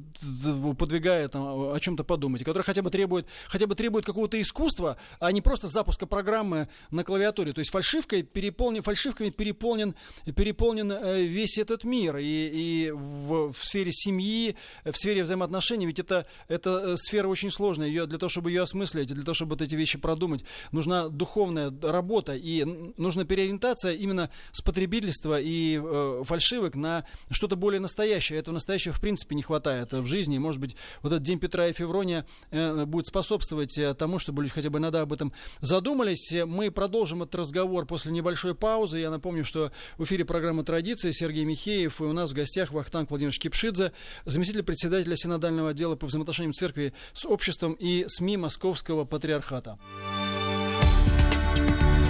подвигает, 0.79 1.33
там, 1.33 1.73
о 1.73 1.79
чем-то 1.79 2.05
подумать, 2.05 2.45
которая 2.45 2.65
хотя 2.65 2.83
бы 2.83 2.91
требует, 2.91 3.27
хотя 3.49 3.67
бы 3.67 3.75
требует 3.75 4.05
какого-то 4.07 4.41
искусства, 4.41 4.97
а 5.19 5.33
не 5.33 5.41
просто 5.41 5.69
запуск 5.69 5.90
запуска 5.91 6.07
программы 6.07 6.69
на 6.91 7.03
клавиатуре. 7.03 7.53
То 7.53 7.59
есть 7.59 7.71
фальшивкой 7.71 8.23
переполнен, 8.23 8.83
фальшивками 8.83 9.31
переполнен, 9.31 9.95
переполнен 10.37 10.93
э, 10.93 11.23
весь 11.23 11.59
этот 11.59 11.83
мир. 11.85 12.19
И, 12.19 12.23
и 12.23 12.91
в, 12.93 13.53
в 13.53 13.65
сфере 13.65 13.91
семьи, 13.93 14.55
в 14.85 14.97
сфере 14.97 15.25
взаимоотношений, 15.25 15.87
ведь 15.87 15.99
это, 15.99 16.27
это 16.47 16.71
э, 16.71 16.97
сфера 16.97 17.27
очень 17.27 17.51
сложная. 17.51 17.89
Ее, 17.89 18.07
для 18.07 18.19
того, 18.19 18.31
чтобы 18.31 18.51
ее 18.51 18.63
осмыслить, 18.63 19.09
для 19.09 19.23
того, 19.25 19.35
чтобы 19.35 19.51
вот 19.51 19.63
эти 19.63 19.75
вещи 19.75 19.99
продумать, 19.99 20.45
нужна 20.71 21.09
духовная 21.09 21.73
работа. 21.83 22.37
И 22.37 22.65
нужна 22.97 23.25
переориентация 23.25 23.93
именно 23.95 24.31
с 24.53 24.63
потребительства 24.63 25.41
и 25.41 25.81
э, 25.83 26.23
фальшивок 26.25 26.77
на 26.77 27.05
что-то 27.31 27.57
более 27.57 27.81
настоящее. 27.81 28.39
Этого 28.39 28.55
настоящего 28.55 28.95
в 28.95 29.01
принципе 29.01 29.35
не 29.35 29.43
хватает 29.43 29.93
в 29.93 30.07
жизни. 30.07 30.39
может 30.39 30.61
быть, 30.61 30.77
вот 31.03 31.13
этот 31.13 31.25
День 31.25 31.41
Петра 31.41 31.67
и 31.67 31.73
Феврония 31.73 32.25
э, 32.53 32.85
будет 32.85 33.07
способствовать 33.07 33.77
э, 33.77 33.93
тому, 33.95 34.21
чтобы 34.21 34.43
люди 34.43 34.55
хотя 34.55 34.71
бы 34.71 34.79
иногда 34.79 35.01
об 35.01 35.13
этом 35.13 35.33
задумались 35.61 35.80
задумались. 35.81 36.31
Мы 36.47 36.71
продолжим 36.71 37.23
этот 37.23 37.37
разговор 37.37 37.87
после 37.87 38.13
небольшой 38.13 38.55
паузы. 38.55 38.99
Я 38.99 39.11
напомню, 39.11 39.47
что 39.47 39.73
в 39.97 40.05
эфире 40.05 40.27
программы 40.27 40.63
«Традиции» 40.63 41.11
Сергей 41.11 41.47
Михеев 41.47 42.03
и 42.03 42.05
у 42.05 42.13
нас 42.13 42.31
в 42.31 42.35
гостях 42.35 42.71
Вахтанг 42.71 43.09
Владимирович 43.09 43.39
Кипшидзе, 43.39 43.93
заместитель 44.27 44.63
председателя 44.63 45.17
Синодального 45.17 45.71
отдела 45.71 45.97
по 45.97 46.07
взаимоотношениям 46.07 46.53
церкви 46.53 46.93
с 47.15 47.25
обществом 47.25 47.73
и 47.73 48.05
СМИ 48.09 48.37
Московского 48.37 49.07
Патриархата. 49.07 49.79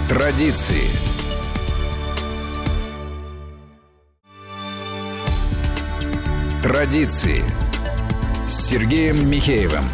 Традиции. 0.09 0.89
Традиции 6.61 7.41
с 8.49 8.67
Сергеем 8.67 9.29
Михеевым. 9.29 9.85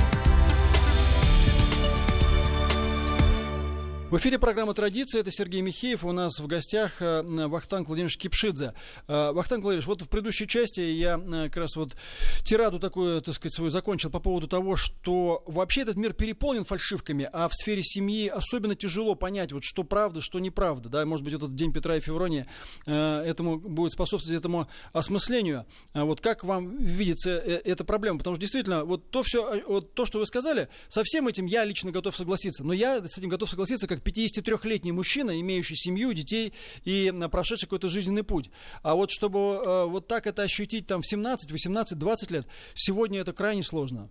В 4.09 4.15
эфире 4.15 4.39
программа 4.39 4.73
«Традиция». 4.73 5.19
Это 5.19 5.31
Сергей 5.31 5.59
Михеев. 5.59 6.05
У 6.05 6.13
нас 6.13 6.39
в 6.39 6.47
гостях 6.47 7.01
э, 7.01 7.23
Вахтанг 7.23 7.89
Владимирович 7.89 8.17
Кипшидзе. 8.17 8.73
Э, 9.09 9.33
Вахтанг 9.33 9.65
Владимирович, 9.65 9.85
вот 9.85 10.01
в 10.01 10.07
предыдущей 10.07 10.47
части 10.47 10.79
я 10.79 11.19
э, 11.19 11.49
как 11.49 11.57
раз 11.57 11.75
вот 11.75 11.97
тираду 12.45 12.79
такую, 12.79 13.21
так 13.21 13.35
сказать, 13.35 13.53
свою 13.53 13.69
закончил 13.69 14.09
по 14.09 14.21
поводу 14.21 14.47
того, 14.47 14.77
что 14.77 15.43
вообще 15.45 15.81
этот 15.81 15.97
мир 15.97 16.13
переполнен 16.13 16.63
фальшивками, 16.63 17.29
а 17.33 17.49
в 17.49 17.53
сфере 17.53 17.83
семьи 17.83 18.29
особенно 18.29 18.77
тяжело 18.77 19.15
понять, 19.15 19.51
вот 19.51 19.65
что 19.65 19.83
правда, 19.83 20.21
что 20.21 20.39
неправда. 20.39 20.87
Да? 20.87 21.05
Может 21.05 21.25
быть, 21.25 21.33
этот 21.33 21.55
День 21.55 21.73
Петра 21.73 21.97
и 21.97 21.99
Феврония 21.99 22.47
этому 22.85 23.59
будет 23.59 23.91
способствовать 23.91 24.39
этому 24.39 24.69
осмыслению. 24.93 25.65
А 25.91 26.05
вот 26.05 26.21
как 26.21 26.45
вам 26.45 26.77
видится 26.77 27.31
эта 27.31 27.83
проблема? 27.83 28.19
Потому 28.19 28.37
что 28.37 28.41
действительно, 28.41 28.85
вот 28.85 29.11
то 29.11 29.21
все, 29.21 29.63
вот 29.67 29.93
то, 29.95 30.05
что 30.05 30.19
вы 30.19 30.25
сказали, 30.25 30.69
со 30.87 31.03
всем 31.03 31.27
этим 31.27 31.45
я 31.45 31.65
лично 31.65 31.91
готов 31.91 32.15
согласиться. 32.15 32.63
Но 32.63 32.71
я 32.71 33.05
с 33.05 33.17
этим 33.17 33.27
готов 33.27 33.49
согласиться, 33.49 33.85
как 33.85 33.97
53-летний 34.07 34.91
мужчина, 34.91 35.39
имеющий 35.39 35.75
семью, 35.75 36.13
детей 36.13 36.53
и 36.83 37.13
прошедший 37.31 37.67
какой-то 37.67 37.87
жизненный 37.87 38.23
путь. 38.23 38.49
А 38.83 38.95
вот 38.95 39.11
чтобы 39.11 39.39
э, 39.39 39.85
вот 39.85 40.07
так 40.07 40.27
это 40.27 40.43
ощутить 40.43 40.87
там 40.87 41.01
в 41.01 41.07
17, 41.07 41.51
18, 41.51 41.97
20 41.97 42.31
лет, 42.31 42.47
сегодня 42.73 43.21
это 43.21 43.33
крайне 43.33 43.63
сложно. 43.63 44.09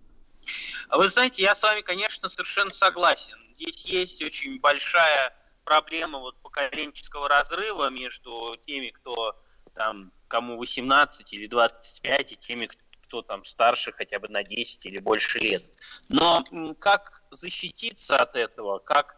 А 0.89 0.97
вы 0.97 1.09
знаете, 1.09 1.43
я 1.43 1.55
с 1.55 1.63
вами, 1.63 1.81
конечно, 1.81 2.29
совершенно 2.29 2.71
согласен. 2.71 3.37
Здесь 3.55 3.85
есть 3.85 4.21
очень 4.21 4.59
большая 4.59 5.35
проблема 5.63 6.19
вот 6.19 6.37
поколенческого 6.41 7.27
разрыва 7.27 7.89
между 7.89 8.55
теми, 8.65 8.89
кто 8.89 9.35
там, 9.73 10.11
кому 10.27 10.57
18 10.57 11.33
или 11.33 11.47
25, 11.47 12.31
и 12.31 12.35
теми, 12.37 12.69
кто 13.07 13.21
там 13.21 13.43
старше 13.45 13.91
хотя 13.91 14.19
бы 14.19 14.27
на 14.29 14.43
10 14.43 14.85
или 14.85 14.99
больше 14.99 15.39
лет. 15.39 15.63
Но 16.09 16.43
как 16.79 17.23
защититься 17.31 18.17
от 18.17 18.35
этого, 18.35 18.79
как 18.79 19.16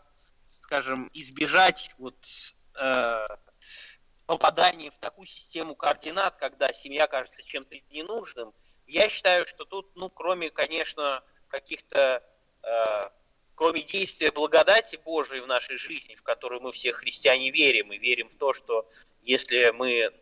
скажем, 0.69 1.09
избежать 1.13 1.89
вот 1.97 2.15
э, 2.79 3.25
попадания 4.27 4.91
в 4.91 4.99
такую 4.99 5.25
систему 5.25 5.73
координат, 5.73 6.35
когда 6.35 6.71
семья 6.71 7.07
кажется 7.07 7.41
чем-то 7.41 7.75
ненужным, 7.89 8.53
я 8.85 9.09
считаю, 9.09 9.47
что 9.47 9.65
тут, 9.65 9.89
ну, 9.95 10.11
кроме, 10.11 10.51
конечно, 10.51 11.23
каких-то, 11.47 12.23
э, 12.61 13.01
кроме 13.55 13.81
действия 13.81 14.31
благодати 14.31 14.99
Божией 15.03 15.41
в 15.41 15.47
нашей 15.47 15.77
жизни, 15.77 16.13
в 16.13 16.21
которую 16.21 16.61
мы 16.61 16.71
все 16.71 16.93
христиане 16.93 17.49
верим, 17.49 17.91
и 17.91 17.97
верим 17.97 18.29
в 18.29 18.35
то, 18.35 18.53
что 18.53 18.87
если 19.23 19.71
мы 19.71 20.13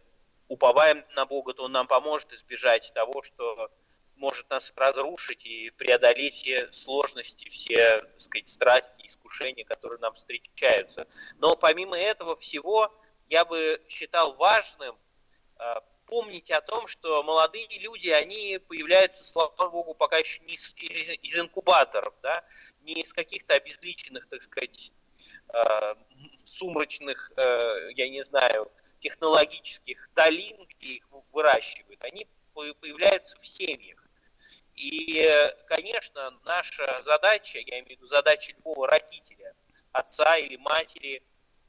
уповаем 0.47 1.03
на 1.17 1.25
Бога, 1.25 1.53
то 1.53 1.65
Он 1.65 1.73
нам 1.73 1.87
поможет 1.87 2.31
избежать 2.31 2.93
того, 2.95 3.21
что 3.21 3.69
может 4.17 4.49
нас 4.49 4.73
разрушить 4.75 5.45
и 5.45 5.69
преодолеть 5.71 6.35
все 6.35 6.71
сложности, 6.71 7.49
все, 7.49 7.99
так 7.99 8.21
сказать, 8.21 8.49
страсти, 8.49 9.05
искушения, 9.05 9.63
которые 9.65 9.99
нам 9.99 10.13
встречаются. 10.13 11.07
Но 11.37 11.55
помимо 11.55 11.97
этого 11.97 12.35
всего, 12.35 12.93
я 13.29 13.45
бы 13.45 13.81
считал 13.87 14.35
важным 14.35 14.97
э, 15.59 15.75
помнить 16.05 16.51
о 16.51 16.61
том, 16.61 16.87
что 16.87 17.21
молодые 17.23 17.67
люди, 17.79 18.09
они 18.09 18.59
появляются, 18.67 19.23
слава 19.23 19.69
богу, 19.69 19.93
пока 19.93 20.17
еще 20.17 20.41
не 20.43 20.55
из, 20.55 20.73
из 21.21 21.37
инкубаторов, 21.37 22.13
да, 22.21 22.43
не 22.81 22.93
из 22.93 23.13
каких-то 23.13 23.55
обезличенных, 23.55 24.27
так 24.29 24.41
сказать, 24.41 24.91
э, 25.53 25.95
сумрачных, 26.45 27.31
э, 27.35 27.91
я 27.95 28.09
не 28.09 28.23
знаю, 28.23 28.71
технологических 28.99 30.09
долин, 30.15 30.65
где 30.65 30.87
их 30.93 31.07
выращивают. 31.31 32.03
Они 32.03 32.27
появляются 32.53 33.37
в 33.39 33.45
семьях. 33.45 34.06
И, 34.77 35.27
конечно, 35.67 36.39
наша 36.45 37.01
задача, 37.03 37.57
я 37.57 37.79
имею 37.79 37.85
в 37.85 37.89
виду 37.89 38.07
задача 38.07 38.53
любого 38.53 38.87
родителя, 38.87 39.55
отца 39.91 40.37
или 40.37 40.55
матери, 40.57 41.23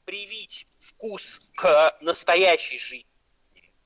привить 0.05 0.67
вкус 0.79 1.39
к 1.55 1.97
настоящей 2.01 2.77
жизни, 2.77 3.09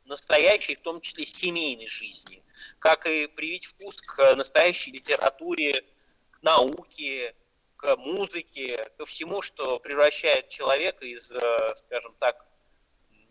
настоящей, 0.03 0.75
в 0.75 0.81
том 0.81 0.99
числе 0.99 1.25
семейной 1.25 1.87
жизни, 1.87 2.43
как 2.79 3.05
и 3.05 3.27
привить 3.27 3.65
вкус 3.65 4.01
к 4.01 4.35
настоящей 4.35 4.91
литературе, 4.91 5.85
к 6.31 6.43
науке, 6.43 7.33
к 7.77 7.95
музыке, 7.95 8.89
ко 8.97 9.05
всему, 9.05 9.41
что 9.41 9.79
превращает 9.79 10.49
человека 10.49 11.05
из, 11.05 11.31
э, 11.31 11.75
скажем 11.77 12.13
так, 12.19 12.45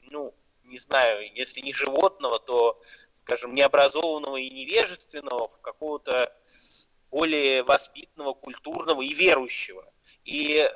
ну, 0.05 0.35
не 0.65 0.79
знаю, 0.79 1.31
если 1.35 1.61
не 1.61 1.75
животного, 1.75 2.39
то 2.39 2.81
скажем, 3.25 3.55
необразованного 3.55 4.37
и 4.37 4.51
невежественного 4.51 5.49
в 5.49 5.61
какого-то 5.61 6.35
более 7.11 7.63
воспитанного, 7.63 8.35
культурного 8.35 9.03
и 9.03 9.13
верующего. 9.13 9.87
И 10.25 10.57
э, 10.57 10.71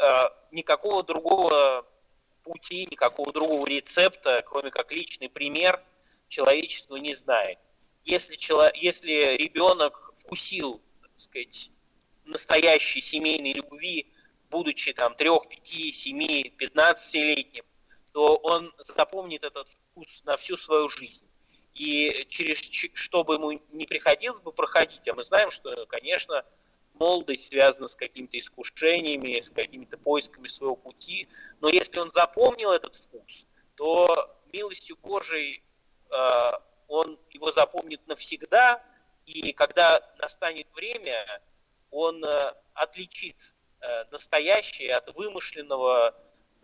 никакого 0.51 1.03
другого 1.03 1.87
пути, 2.43 2.87
никакого 2.91 3.33
другого 3.33 3.67
рецепта, 3.67 4.43
кроме 4.47 4.71
как 4.71 4.93
личный 4.93 5.29
пример, 5.29 5.83
человечество 6.29 6.97
не 6.97 7.15
знает. 7.15 7.59
Если, 8.05 8.37
чело, 8.37 8.69
если 8.75 9.37
ребенок 9.37 10.13
вкусил, 10.17 10.81
так 11.03 11.11
сказать, 11.17 11.71
настоящей 12.25 13.01
семейной 13.01 13.53
любви, 13.53 14.13
будучи 14.51 14.93
там 14.93 15.15
трех, 15.15 15.49
пяти, 15.49 15.93
семи, 15.93 16.53
пятнадцатилетним, 16.57 17.65
то 18.13 18.37
он 18.37 18.73
запомнит 18.79 19.43
этот 19.43 19.69
вкус 19.69 20.23
на 20.25 20.37
всю 20.37 20.57
свою 20.57 20.89
жизнь 20.89 21.26
и 21.77 22.27
через 22.31 22.59
что 22.95 23.23
бы 23.23 23.35
ему 23.35 23.61
не 23.71 23.87
приходилось 23.87 24.41
бы 24.41 24.51
проходить, 24.51 25.07
а 25.09 25.15
мы 25.15 25.25
знаем, 25.25 25.51
что, 25.51 25.87
конечно, 25.87 26.45
молодость 26.95 27.49
связана 27.49 27.87
с 27.87 27.95
какими-то 27.95 28.39
искушениями, 28.39 29.41
с 29.43 29.51
какими-то 29.51 29.99
поисками 29.99 30.49
своего 30.49 30.77
пути, 30.77 31.29
но 31.61 31.69
если 31.69 31.99
он 31.99 32.11
запомнил 32.11 32.73
этот 32.73 32.97
вкус, 32.97 33.47
то 33.75 34.41
милостью 34.53 34.97
Божией 35.03 35.63
э, 36.11 36.51
он 36.89 37.19
его 37.31 37.53
запомнит 37.53 38.07
навсегда, 38.07 38.83
и 39.27 39.53
когда 39.53 40.01
настанет 40.19 40.69
время, 40.75 41.43
он 41.91 42.25
э, 42.25 42.55
отличит 42.73 43.37
э, 43.81 44.05
настоящее 44.11 44.95
от 44.95 45.15
вымышленного 45.15 46.15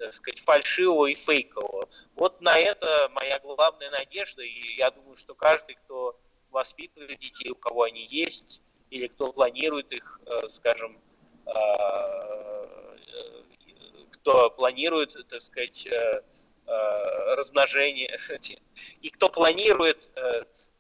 так 0.03 0.15
сказать, 0.15 0.41
фальшивого 0.41 1.07
и 1.07 1.15
фейкового. 1.15 1.89
Вот 2.17 2.41
на 2.41 2.59
это 2.59 3.09
моя 3.11 3.39
главная 3.39 3.89
надежда, 3.91 4.43
и 4.43 4.75
я 4.75 4.91
думаю, 4.91 5.15
что 5.15 5.35
каждый, 5.37 5.77
кто 5.77 6.19
воспитывает 6.51 7.21
детей, 7.21 7.51
у 7.51 7.55
кого 7.55 7.85
они 7.85 8.05
есть, 8.07 8.63
или 8.91 9.07
кто 9.07 9.33
планирует 9.33 9.93
их, 9.93 10.21
э, 10.27 10.49
скажем, 10.49 11.01
э, 11.47 11.53
кто 14.11 14.51
планирует, 14.51 15.17
так 15.29 15.41
сказать, 15.41 15.87
э, 15.87 16.23
размножение, 17.37 18.19
и 19.03 19.09
кто 19.09 19.29
планирует 19.29 20.11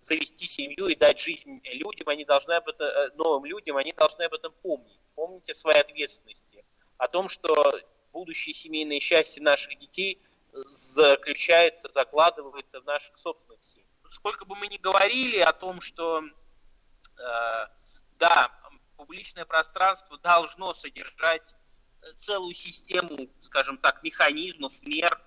завести 0.00 0.46
семью 0.46 0.88
и 0.88 0.96
дать 0.96 1.20
жизнь 1.20 1.60
людям, 1.64 2.08
они 2.08 2.24
должны 2.24 2.54
об 2.54 2.68
этом, 2.68 3.16
новым 3.16 3.44
людям, 3.44 3.76
они 3.76 3.92
должны 3.92 4.24
об 4.24 4.34
этом 4.34 4.52
помнить. 4.62 4.98
Помните 5.14 5.52
о 5.52 5.54
своей 5.54 5.80
ответственности, 5.80 6.64
о 6.98 7.06
том, 7.06 7.28
что 7.28 7.54
будущее 8.12 8.54
семейное 8.54 9.00
счастье 9.00 9.42
наших 9.42 9.78
детей 9.78 10.20
заключается, 10.52 11.88
закладывается 11.92 12.80
в 12.80 12.84
наших 12.84 13.18
собственных 13.18 13.62
семьях. 13.64 13.88
Сколько 14.10 14.44
бы 14.44 14.54
мы 14.54 14.68
ни 14.68 14.76
говорили 14.76 15.38
о 15.38 15.52
том, 15.52 15.80
что 15.80 16.22
э, 16.22 17.66
да, 18.18 18.50
публичное 18.96 19.46
пространство 19.46 20.18
должно 20.18 20.74
содержать 20.74 21.42
целую 22.20 22.54
систему, 22.54 23.28
скажем 23.42 23.78
так, 23.78 24.02
механизмов, 24.02 24.72
мер, 24.82 25.20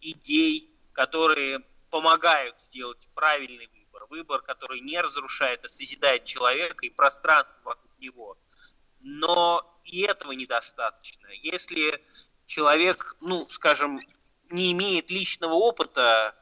идей, 0.00 0.70
которые 0.92 1.60
помогают 1.90 2.56
сделать 2.68 2.98
правильный 3.14 3.66
выбор. 3.66 4.06
Выбор, 4.06 4.42
который 4.42 4.80
не 4.80 5.00
разрушает, 5.00 5.64
а 5.64 5.68
созидает 5.68 6.24
человека 6.24 6.86
и 6.86 6.90
пространство 6.90 7.60
вокруг 7.64 7.98
него. 7.98 8.38
Но 9.00 9.80
и 9.84 10.02
этого 10.02 10.32
недостаточно. 10.32 11.28
Если 11.28 12.02
человек, 12.50 13.16
ну, 13.20 13.46
скажем, 13.46 14.00
не 14.50 14.72
имеет 14.72 15.08
личного 15.08 15.54
опыта 15.54 16.34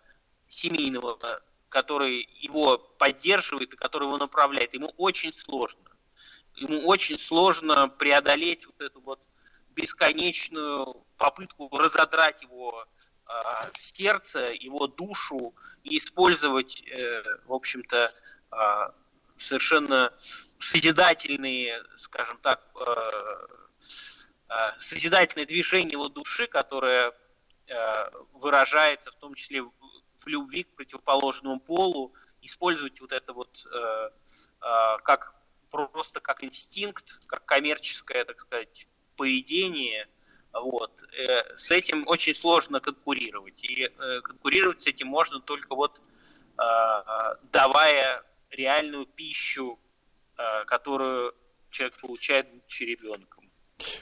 семейного, 0.48 1.42
который 1.68 2.26
его 2.40 2.78
поддерживает 2.78 3.74
и 3.74 3.76
который 3.76 4.08
его 4.08 4.16
направляет, 4.16 4.72
ему 4.72 4.94
очень 4.96 5.34
сложно. 5.34 5.84
Ему 6.54 6.86
очень 6.86 7.18
сложно 7.18 7.88
преодолеть 7.88 8.64
вот 8.64 8.80
эту 8.80 9.02
вот 9.02 9.20
бесконечную 9.74 11.04
попытку 11.18 11.68
разодрать 11.76 12.40
его 12.40 12.86
э, 13.28 13.32
сердце, 13.82 14.52
его 14.54 14.86
душу 14.86 15.54
и 15.84 15.98
использовать, 15.98 16.82
э, 16.86 17.22
в 17.44 17.52
общем-то, 17.52 18.10
э, 18.50 18.90
совершенно 19.38 20.10
созидательные, 20.58 21.82
скажем 21.98 22.38
так, 22.38 22.62
э, 22.80 23.58
созидательное 24.80 25.46
движение 25.46 25.92
его 25.92 26.08
души, 26.08 26.46
которое 26.46 27.12
э, 27.66 28.10
выражается 28.32 29.10
в 29.10 29.16
том 29.16 29.34
числе 29.34 29.62
в 29.62 29.72
любви 30.26 30.64
к 30.64 30.74
противоположному 30.74 31.60
полу, 31.60 32.14
использовать 32.42 33.00
вот 33.00 33.12
это 33.12 33.32
вот 33.32 33.66
э, 33.72 34.10
как 35.04 35.34
просто 35.70 36.20
как 36.20 36.44
инстинкт, 36.44 37.20
как 37.26 37.44
коммерческое, 37.44 38.24
так 38.24 38.40
сказать, 38.40 38.86
поведение, 39.16 40.08
Вот. 40.52 41.02
Э, 41.12 41.54
с 41.54 41.70
этим 41.70 42.06
очень 42.06 42.34
сложно 42.34 42.80
конкурировать. 42.80 43.62
И 43.64 43.84
э, 43.84 44.20
конкурировать 44.22 44.80
с 44.80 44.86
этим 44.86 45.08
можно 45.08 45.40
только 45.40 45.74
вот 45.74 46.00
давая 47.52 48.24
реальную 48.50 49.06
пищу, 49.06 49.78
которую 50.66 51.32
человек 51.70 51.96
получает, 52.00 52.50
будучи 52.50 52.82
ребенком. 52.82 53.37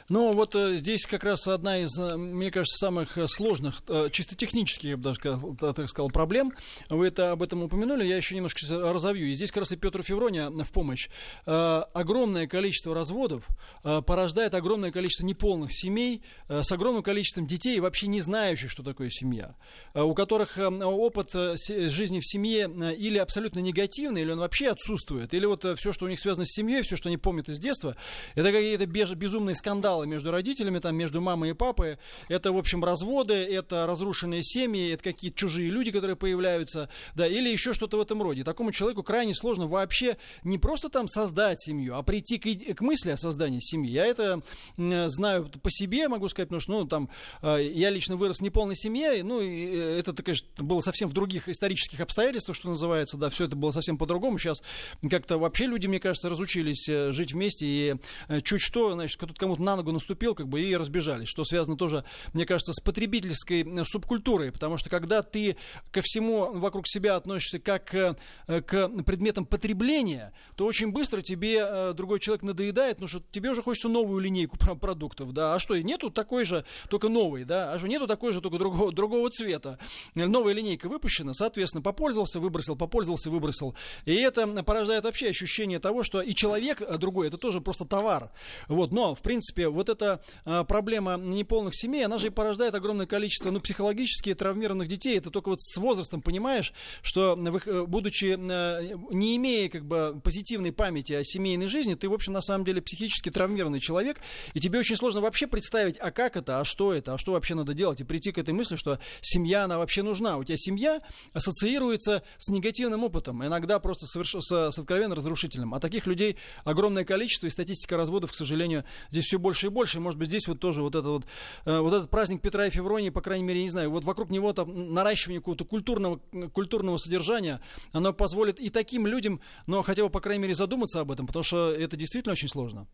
Ну, 0.09 0.33
вот 0.33 0.55
э, 0.55 0.77
здесь 0.77 1.05
как 1.05 1.25
раз 1.25 1.49
одна 1.49 1.79
из, 1.79 1.99
э, 1.99 2.17
мне 2.17 2.53
кажется, 2.53 2.79
самых 2.79 3.19
э, 3.19 3.27
сложных, 3.27 3.83
э, 3.89 4.09
чисто 4.13 4.37
технических, 4.37 4.91
я 4.91 4.97
бы 4.97 5.03
даже 5.03 5.17
сказал, 5.17 5.57
так 5.57 5.89
сказал, 5.89 6.11
проблем. 6.11 6.53
Вы 6.89 7.09
это 7.09 7.33
об 7.33 7.43
этом 7.43 7.65
упомянули, 7.65 8.05
я 8.05 8.17
еще 8.17 8.37
немножко 8.37 8.61
разовью. 8.71 9.27
И 9.27 9.35
здесь 9.35 9.51
как 9.51 9.63
раз 9.63 9.73
и 9.73 9.77
Петр 9.77 10.05
Феврония 10.05 10.49
в 10.49 10.71
помощь. 10.71 11.09
Э, 11.45 11.83
огромное 11.93 12.47
количество 12.47 12.95
разводов 12.95 13.49
э, 13.83 14.01
порождает 14.01 14.55
огромное 14.55 14.93
количество 14.93 15.25
неполных 15.25 15.73
семей 15.73 16.23
э, 16.49 16.63
с 16.63 16.71
огромным 16.71 17.03
количеством 17.03 17.49
детей, 17.49 17.81
вообще 17.81 18.07
не 18.07 18.21
знающих, 18.21 18.71
что 18.71 18.85
такое 18.85 19.11
семья, 19.11 19.57
э, 19.93 20.03
у 20.03 20.15
которых 20.15 20.57
э, 20.57 20.69
опыт 20.69 21.31
э, 21.35 21.57
жизни 21.89 22.21
в 22.21 22.27
семье 22.29 22.71
э, 22.73 22.95
или 22.95 23.19
абсолютно 23.19 23.59
негативный, 23.59 24.23
или 24.23 24.31
он 24.31 24.39
вообще 24.39 24.69
отсутствует, 24.69 25.35
или 25.35 25.47
вот 25.47 25.65
э, 25.65 25.75
все, 25.75 25.93
что 25.93 26.05
у 26.05 26.09
них 26.09 26.21
связано 26.21 26.45
с 26.45 26.53
семьей, 26.53 26.83
все, 26.83 26.95
что 26.95 27.09
они 27.09 27.17
помнят 27.17 27.49
из 27.49 27.59
детства, 27.59 27.97
это 28.37 28.53
какие-то 28.53 28.87
безумные 28.87 29.57
скандалы 29.57 29.96
между 30.05 30.31
родителями, 30.31 30.79
там, 30.79 30.97
между 30.97 31.21
мамой 31.21 31.51
и 31.51 31.53
папой. 31.53 31.99
Это, 32.29 32.53
в 32.53 32.59
общем, 32.59 32.85
разводы, 32.85 33.35
это 33.35 33.87
разрушенные 33.87 34.43
семьи, 34.43 34.93
это 34.93 35.03
какие-то 35.05 35.37
чужие 35.37 35.71
люди, 35.71 35.91
которые 35.91 36.17
появляются, 36.17 36.89
да, 37.15 37.27
или 37.27 37.49
еще 37.49 37.75
что-то 37.75 37.99
в 37.99 38.01
этом 38.01 38.23
роде. 38.23 38.45
Такому 38.45 38.73
человеку 38.73 39.03
крайне 39.03 39.35
сложно 39.35 39.67
вообще 39.67 40.17
не 40.45 40.59
просто 40.59 40.89
там 40.89 41.09
создать 41.09 41.61
семью, 41.61 41.97
а 41.97 42.03
прийти 42.03 42.39
к, 42.39 42.77
к 42.77 42.81
мысли 42.81 43.11
о 43.11 43.17
создании 43.17 43.61
семьи. 43.61 43.91
Я 43.91 44.07
это 44.07 44.43
знаю 44.77 45.51
по 45.63 45.71
себе, 45.71 46.09
могу 46.09 46.29
сказать, 46.29 46.49
потому 46.49 46.61
что, 46.61 46.73
ну, 46.73 46.87
там, 46.87 47.09
э, 47.43 47.71
я 47.73 47.91
лично 47.91 48.17
вырос 48.17 48.39
в 48.39 48.43
неполной 48.43 48.77
семье, 48.77 49.23
ну, 49.23 49.41
и 49.41 49.77
э, 49.77 49.99
это, 50.01 50.15
конечно, 50.23 50.47
было 50.59 50.81
совсем 50.81 51.09
в 51.09 51.13
других 51.13 51.49
исторических 51.49 52.01
обстоятельствах, 52.01 52.57
что 52.57 52.69
называется, 52.69 53.17
да, 53.17 53.29
все 53.31 53.45
это 53.45 53.57
было 53.57 53.71
совсем 53.71 53.99
по-другому. 53.99 54.39
Сейчас 54.39 54.63
как-то 55.09 55.39
вообще 55.39 55.67
люди, 55.67 55.87
мне 55.87 56.01
кажется, 56.01 56.29
разучились 56.29 56.89
э, 56.89 57.13
жить 57.13 57.33
вместе, 57.33 57.67
и 57.67 57.95
чуть 58.43 58.61
что, 58.61 58.93
значит, 58.93 59.19
тут 59.19 59.39
кому-то 59.39 59.63
на 59.63 59.77
ногу 59.77 59.86
наступил, 59.93 60.35
как 60.35 60.49
бы 60.49 60.61
и 60.61 60.77
разбежались, 60.77 61.29
что 61.29 61.45
связано 61.45 61.77
тоже, 61.77 62.05
мне 62.33 62.47
кажется, 62.47 62.73
с 62.73 62.81
потребительской 62.81 63.63
э, 63.63 63.85
субкультурой, 63.85 64.53
потому 64.53 64.77
что 64.77 64.91
когда 64.91 65.23
ты 65.23 65.57
ко 65.91 66.01
всему 66.03 66.53
вокруг 66.53 66.89
себя 66.89 67.17
относишься 67.17 67.59
как 67.59 67.87
к, 67.87 68.17
э, 68.47 68.61
к 68.63 68.89
предметам 69.05 69.47
потребления, 69.47 70.33
то 70.57 70.67
очень 70.67 70.93
быстро 70.93 71.21
тебе 71.21 71.65
э, 71.67 71.93
другой 71.95 72.21
человек 72.21 72.43
надоедает, 72.43 73.01
ну 73.01 73.07
что 73.07 73.23
тебе 73.31 73.51
уже 73.51 73.63
хочется 73.63 73.89
новую 73.89 74.21
линейку 74.21 74.57
продуктов, 74.57 75.33
да, 75.33 75.55
а 75.55 75.59
что, 75.59 75.77
нету 75.77 76.11
такой 76.11 76.45
же, 76.45 76.65
только 76.91 77.09
новый, 77.09 77.45
да, 77.45 77.73
а 77.73 77.79
что, 77.79 77.89
нету 77.89 78.07
такой 78.07 78.33
же, 78.33 78.41
только 78.41 78.59
другого, 78.59 78.93
другого 78.93 79.31
цвета, 79.31 79.79
новая 80.15 80.53
линейка 80.53 80.89
выпущена, 80.89 81.35
соответственно, 81.35 81.83
попользовался, 81.83 82.41
выбросил, 82.41 82.77
попользовался, 82.77 83.31
выбросил, 83.31 83.75
и 84.05 84.15
это 84.15 84.47
порождает 84.65 85.05
вообще 85.05 85.29
ощущение 85.29 85.79
того, 85.79 86.03
что 86.03 86.21
и 86.21 86.35
человек 86.35 86.83
другой, 86.99 87.29
это 87.29 87.39
тоже 87.39 87.61
просто 87.61 87.85
товар, 87.85 88.31
вот, 88.69 88.93
но, 88.93 89.15
в 89.15 89.23
принципе, 89.23 89.69
вот 89.77 89.89
эта 89.89 90.21
а, 90.45 90.65
проблема 90.65 91.17
неполных 91.17 91.75
семей, 91.75 92.05
она 92.05 92.19
же 92.19 92.29
и 92.29 92.31
порождает 92.31 92.75
огромное 92.75 93.07
количество, 93.07 93.51
ну, 93.51 93.61
психологически 93.61 94.35
травмированных 94.35 94.89
детей. 94.89 95.19
Это 95.19 95.31
только 95.31 95.51
вот 95.51 95.61
с 95.61 95.77
возрастом 95.77 96.23
понимаешь, 96.23 96.73
что, 97.03 97.37
э, 97.37 97.87
будучи, 97.87 98.37
э, 98.37 98.97
не 99.11 99.37
имея, 99.37 99.69
как 99.69 99.85
бы, 99.85 100.21
позитивной 100.23 100.73
памяти 100.73 101.13
о 101.13 101.25
семейной 101.25 101.69
жизни, 101.69 101.95
ты, 101.95 102.09
в 102.09 102.15
общем, 102.15 102.33
на 102.33 102.41
самом 102.41 102.65
деле 102.65 102.83
психически 102.83 103.31
травмированный 103.31 103.81
человек, 103.81 104.19
и 104.55 104.61
тебе 104.61 104.79
очень 104.79 104.97
сложно 104.97 105.21
вообще 105.21 105.47
представить, 105.47 105.97
а 105.99 106.11
как 106.11 106.37
это, 106.37 106.61
а 106.61 106.65
что 106.65 106.93
это, 106.93 107.15
а 107.15 107.19
что 107.19 107.33
вообще 107.33 107.55
надо 107.55 107.75
делать, 107.75 108.01
и 108.01 108.05
прийти 108.05 108.33
к 108.33 108.39
этой 108.39 108.55
мысли, 108.55 108.77
что 108.77 108.99
семья, 109.21 109.65
она 109.65 109.79
вообще 109.79 110.03
нужна. 110.03 110.37
У 110.39 110.45
тебя 110.45 110.57
семья 110.59 111.03
ассоциируется 111.33 112.23
с 112.39 112.49
негативным 112.49 113.05
опытом, 113.05 113.45
иногда 113.45 113.79
просто 113.79 114.07
соверш... 114.07 114.35
с, 114.39 114.71
с 114.71 114.79
откровенно 114.79 115.15
разрушительным. 115.15 115.75
А 115.75 115.81
таких 115.81 116.07
людей 116.07 116.37
огромное 116.65 117.05
количество, 117.05 117.47
и 117.47 117.51
статистика 117.51 117.97
разводов, 117.97 118.33
к 118.33 118.35
сожалению, 118.35 118.85
здесь 119.11 119.25
все 119.25 119.39
больше 119.39 119.66
и 119.67 119.71
больше. 119.71 120.01
Может 120.01 120.19
быть, 120.19 120.29
здесь 120.29 120.49
вот 120.49 120.61
тоже 120.61 120.83
вот, 120.83 120.95
это 120.95 121.09
вот, 121.09 121.25
э, 121.65 121.79
вот 121.79 121.93
этот 121.93 122.11
праздник 122.11 122.43
Петра 122.43 122.67
и 122.67 122.71
Февронии, 122.71 123.11
по 123.11 123.21
крайней 123.21 123.45
мере, 123.45 123.63
не 123.63 123.69
знаю, 123.69 123.91
вот 123.91 124.05
вокруг 124.05 124.31
него 124.31 124.53
там 124.53 124.95
наращивание 124.95 125.41
какого-то 125.41 125.65
культурного, 125.65 126.19
культурного 126.53 126.97
содержания, 126.97 127.61
оно 127.93 128.13
позволит 128.13 128.59
и 128.61 128.71
таким 128.71 129.07
людям, 129.07 129.41
но 129.67 129.83
хотя 129.83 130.03
бы, 130.03 130.11
по 130.11 130.21
крайней 130.21 130.43
мере, 130.43 130.55
задуматься 130.55 131.01
об 131.01 131.11
этом, 131.13 131.27
потому 131.27 131.43
что 131.43 131.73
это 131.73 131.97
действительно 131.97 132.33
очень 132.33 132.49
сложно. 132.49 132.87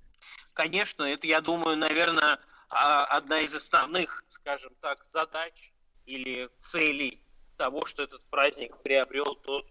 Конечно, 0.55 1.05
это, 1.05 1.27
я 1.27 1.41
думаю, 1.41 1.77
наверное, 1.77 2.39
а, 2.69 3.05
одна 3.05 3.41
из 3.41 3.55
основных, 3.55 4.25
скажем 4.31 4.73
так, 4.81 5.05
задач 5.05 5.73
или 6.07 6.49
целей 6.61 7.19
того, 7.57 7.87
что 7.87 8.03
этот 8.03 8.23
праздник 8.31 8.77
приобрел 8.83 9.37
то 9.37 9.65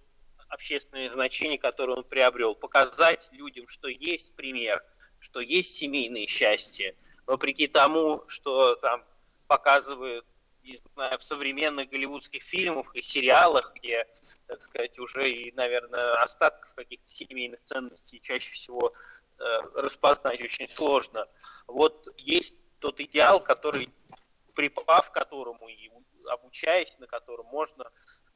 общественное 0.49 1.11
значение, 1.11 1.57
которое 1.57 1.97
он 1.97 2.03
приобрел. 2.03 2.55
Показать 2.55 3.29
людям, 3.31 3.67
что 3.67 3.87
есть 3.87 4.35
пример– 4.35 4.83
что 5.21 5.39
есть 5.39 5.75
семейное 5.77 6.25
счастье, 6.25 6.95
вопреки 7.25 7.67
тому, 7.67 8.25
что 8.27 8.75
там 8.75 9.03
показывают 9.47 10.25
не 10.63 10.79
знаю, 10.93 11.17
в 11.17 11.23
современных 11.23 11.89
голливудских 11.89 12.43
фильмах 12.43 12.95
и 12.95 13.01
сериалах, 13.01 13.73
где, 13.75 14.07
так 14.47 14.61
сказать, 14.61 14.99
уже 14.99 15.29
и, 15.29 15.51
наверное, 15.53 16.21
остатков 16.21 16.73
каких-то 16.75 17.09
семейных 17.09 17.61
ценностей 17.63 18.21
чаще 18.21 18.51
всего 18.51 18.91
э, 19.39 19.43
распознать 19.75 20.41
очень 20.41 20.67
сложно. 20.67 21.27
Вот 21.67 22.07
есть 22.17 22.57
тот 22.79 22.99
идеал, 22.99 23.41
который, 23.41 23.89
припав 24.53 25.11
к 25.11 25.13
которому 25.13 25.67
и 25.67 25.89
обучаясь 26.29 26.97
на 26.99 27.07
котором, 27.07 27.47
можно 27.47 27.85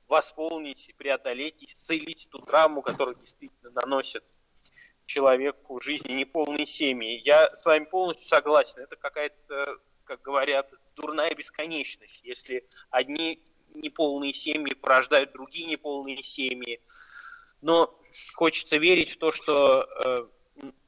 восполнить, 0.07 0.93
преодолеть, 0.97 1.63
исцелить 1.63 2.27
ту 2.29 2.39
травму, 2.39 2.81
которую 2.81 3.17
действительно 3.17 3.71
наносят 3.71 4.23
человеку 5.05 5.79
жизни 5.81 6.13
неполной 6.13 6.65
семьи. 6.65 7.21
Я 7.23 7.55
с 7.55 7.65
вами 7.65 7.85
полностью 7.85 8.27
согласен. 8.27 8.81
Это 8.81 8.95
какая-то, 8.95 9.77
как 10.03 10.21
говорят, 10.21 10.69
дурная 10.95 11.33
бесконечность. 11.33 12.19
Если 12.23 12.65
одни 12.89 13.41
неполные 13.75 14.33
семьи 14.33 14.73
порождают 14.73 15.33
другие 15.33 15.65
неполные 15.65 16.23
семьи. 16.23 16.79
Но 17.61 17.97
хочется 18.33 18.77
верить 18.77 19.11
в 19.11 19.17
то, 19.17 19.31
что 19.31 19.87
э, 20.05 20.27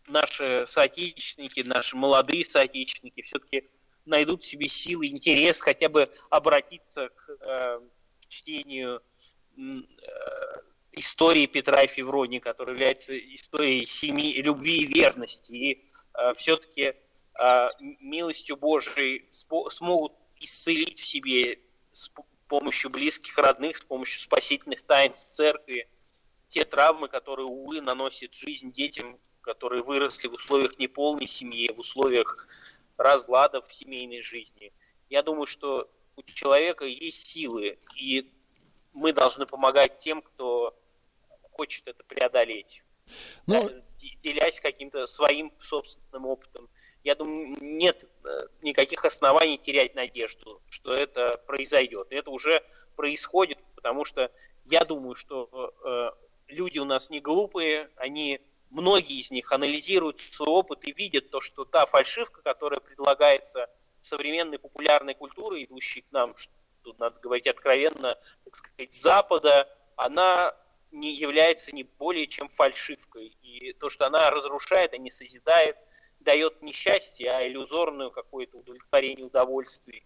наши 0.08 0.66
соотечественники, 0.68 1.62
наши 1.62 1.96
молодые 1.96 2.46
соотечественники 2.46 3.22
все-таки 3.22 3.68
найдут 4.06 4.44
в 4.44 4.48
себе 4.48 4.70
силы, 4.70 5.08
интерес 5.08 5.60
хотя 5.60 5.90
бы 5.90 6.10
обратиться 6.30 7.10
к, 7.10 7.30
э, 7.42 7.82
чтению 8.30 9.02
э, 9.58 9.62
истории 11.00 11.46
Петра 11.46 11.84
и 11.84 11.88
Февронии, 11.88 12.40
которая 12.40 12.76
является 12.76 13.18
историей 13.18 13.86
семьи, 13.86 14.42
любви 14.42 14.84
и 14.84 14.86
верности. 14.86 15.52
И 15.52 15.86
э, 16.14 16.34
все-таки 16.36 16.94
э, 17.40 17.68
милостью 18.00 18.58
Божией 18.58 19.30
смогут 19.32 20.14
исцелить 20.40 21.00
в 21.00 21.06
себе 21.06 21.60
с 21.94 22.12
помощью 22.48 22.90
близких 22.90 23.38
родных, 23.38 23.78
с 23.78 23.82
помощью 23.82 24.22
спасительных 24.22 24.84
тайн 24.84 25.14
церкви 25.14 25.90
те 26.50 26.64
травмы, 26.64 27.08
которые, 27.08 27.46
увы, 27.46 27.82
наносит 27.82 28.34
жизнь 28.34 28.72
детям, 28.72 29.20
которые 29.42 29.84
выросли 29.84 30.28
в 30.28 30.34
условиях 30.34 30.78
неполной 30.80 31.28
семьи, 31.28 31.72
в 31.74 31.80
условиях 31.80 32.48
разладов 32.98 33.68
в 33.68 33.74
семейной 33.74 34.22
жизни. 34.22 34.72
Я 35.10 35.24
думаю, 35.24 35.46
что 35.46 35.90
у 36.16 36.24
человека 36.24 36.86
есть 36.86 37.28
силы, 37.28 37.78
и 37.96 38.32
мы 38.94 39.14
должны 39.14 39.46
помогать 39.46 40.00
тем, 40.00 40.22
кто 40.22 40.78
хочет 41.58 41.88
это 41.88 42.04
преодолеть, 42.04 42.84
ну... 43.46 43.70
делясь 44.22 44.60
каким-то 44.60 45.08
своим 45.08 45.52
собственным 45.60 46.26
опытом. 46.26 46.70
Я 47.04 47.16
думаю, 47.16 47.58
нет 47.62 48.06
э, 48.24 48.48
никаких 48.62 49.06
оснований 49.06 49.58
терять 49.58 49.96
надежду, 49.96 50.60
что 50.70 50.94
это 50.94 51.42
произойдет. 51.48 52.08
Это 52.10 52.32
уже 52.32 52.64
происходит, 52.96 53.58
потому 53.76 54.04
что 54.04 54.30
я 54.66 54.84
думаю, 54.84 55.16
что 55.16 55.74
э, 55.86 56.12
люди 56.48 56.80
у 56.80 56.86
нас 56.86 57.10
не 57.10 57.22
глупые, 57.22 57.90
они 57.96 58.42
многие 58.70 59.20
из 59.20 59.32
них 59.32 59.52
анализируют 59.52 60.20
свой 60.20 60.50
опыт 60.50 60.80
и 60.84 60.92
видят 60.92 61.30
то, 61.30 61.40
что 61.40 61.66
та 61.66 61.86
фальшивка, 61.86 62.42
которая 62.42 62.80
предлагается 62.80 63.70
современной 64.04 64.60
популярной 64.60 65.14
культурой, 65.14 65.64
идущей 65.64 66.02
к 66.02 66.12
нам, 66.12 66.36
что, 66.38 66.52
тут 66.84 67.00
надо 67.00 67.20
говорить 67.20 67.48
откровенно, 67.48 68.18
так 68.44 68.56
сказать, 68.56 68.94
Запада, 68.94 69.70
она 69.96 70.56
не 70.92 71.16
является 71.16 71.74
не 71.74 71.84
более 71.84 72.28
чем 72.28 72.48
фальшивкой. 72.50 73.36
И 73.42 73.74
то, 73.74 73.90
что 73.90 74.08
она 74.08 74.30
разрушает, 74.30 74.94
а 74.94 74.98
не 74.98 75.12
созидает, 75.12 75.78
дает 76.20 76.62
не 76.62 76.74
счастье, 76.74 77.30
а 77.32 77.48
иллюзорную 77.48 78.12
какое-то 78.12 78.58
удовлетворение 78.58 79.26
удовольствий. 79.26 80.04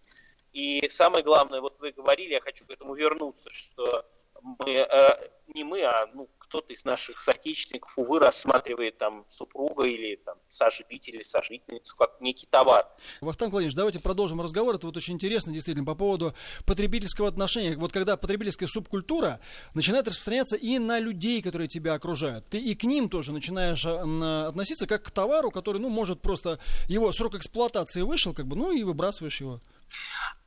И 0.52 0.88
самое 0.90 1.24
главное, 1.24 1.60
вот 1.60 1.78
вы 1.80 1.92
говорили, 1.92 2.34
я 2.34 2.40
хочу 2.40 2.66
к 2.66 2.70
этому 2.70 2.94
вернуться, 2.94 3.50
что 3.50 4.06
мы, 4.42 4.72
э, 4.72 5.08
не 5.54 5.64
мы, 5.64 5.82
а 5.82 6.06
ну, 6.14 6.28
кто-то 6.38 6.72
из 6.74 6.84
наших 6.84 7.22
соотечественников, 7.22 7.96
увы, 7.96 8.18
рассматривает 8.18 8.98
там 8.98 9.24
супруга 9.30 9.86
или 9.86 10.16
там 10.16 10.36
сожитель 10.50 11.16
или 11.16 11.22
сожительницу 11.22 11.96
как 11.96 12.20
некий 12.20 12.46
товар. 12.46 12.86
Вахтанг 13.22 13.52
Владимирович, 13.52 13.74
давайте 13.74 14.00
продолжим 14.00 14.40
разговор. 14.40 14.74
Это 14.74 14.86
вот 14.86 14.96
очень 14.96 15.14
интересно, 15.14 15.52
действительно, 15.52 15.86
по 15.86 15.94
поводу 15.94 16.34
потребительского 16.66 17.28
отношения. 17.28 17.76
Вот 17.76 17.90
когда 17.92 18.18
потребительская 18.18 18.68
субкультура 18.68 19.40
начинает 19.74 20.06
распространяться 20.06 20.56
и 20.56 20.78
на 20.78 20.98
людей, 20.98 21.40
которые 21.40 21.68
тебя 21.68 21.94
окружают. 21.94 22.46
Ты 22.50 22.58
и 22.58 22.74
к 22.74 22.84
ним 22.84 23.08
тоже 23.08 23.32
начинаешь 23.32 23.86
а, 23.86 24.48
относиться 24.48 24.86
как 24.86 25.04
к 25.04 25.10
товару, 25.10 25.50
который, 25.50 25.80
ну, 25.80 25.88
может 25.88 26.20
просто 26.20 26.58
его 26.86 27.10
срок 27.12 27.34
эксплуатации 27.36 28.02
вышел, 28.02 28.34
как 28.34 28.46
бы, 28.46 28.56
ну, 28.56 28.72
и 28.72 28.82
выбрасываешь 28.82 29.40
его. 29.40 29.60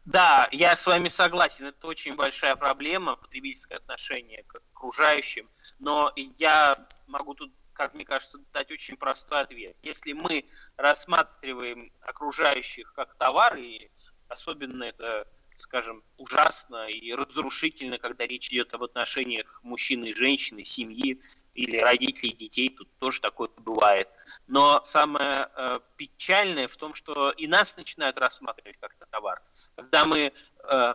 Да, 0.06 0.48
я 0.52 0.76
с 0.76 0.86
вами 0.86 1.10
согласен, 1.10 1.66
это 1.66 1.88
очень 1.88 2.16
большая 2.16 2.56
проблема, 2.56 3.16
потребительское 3.16 3.80
отношение 3.80 4.44
к 4.44 4.62
окружающим, 4.72 5.50
но 5.80 6.14
я 6.16 6.76
могу 7.08 7.34
тут, 7.34 7.52
как 7.74 7.96
мне 7.96 8.06
кажется, 8.06 8.38
дать 8.54 8.70
очень 8.70 8.98
простой 8.98 9.42
ответ. 9.42 9.76
Если 9.82 10.14
мы 10.14 10.46
рассматриваем 10.78 11.92
окружающих 12.02 12.94
как 12.94 13.16
товар, 13.16 13.58
и 13.58 13.90
особенно 14.28 14.84
это, 14.84 15.28
скажем, 15.58 16.04
ужасно 16.18 16.86
и 16.88 17.12
разрушительно, 17.12 17.98
когда 17.98 18.28
речь 18.28 18.50
идет 18.50 18.76
об 18.76 18.84
отношениях 18.84 19.60
мужчины 19.64 20.06
и 20.06 20.14
женщины, 20.14 20.64
семьи 20.64 21.20
или 21.56 21.78
родителей 21.78 22.34
детей, 22.34 22.70
тут 22.70 22.96
тоже 23.00 23.22
такое 23.22 23.50
бывает. 23.58 24.08
Но 24.46 24.84
самое 24.86 25.50
э, 25.56 25.80
печальное 25.98 26.68
в 26.68 26.78
том, 26.78 26.94
что 26.94 27.32
и 27.32 27.48
нас 27.48 27.76
начинают 27.76 28.20
рассматривать 28.20 28.78
как 28.80 28.94
товар– 29.10 29.42
когда 29.76 30.06
мы 30.06 30.32
э, 30.64 30.94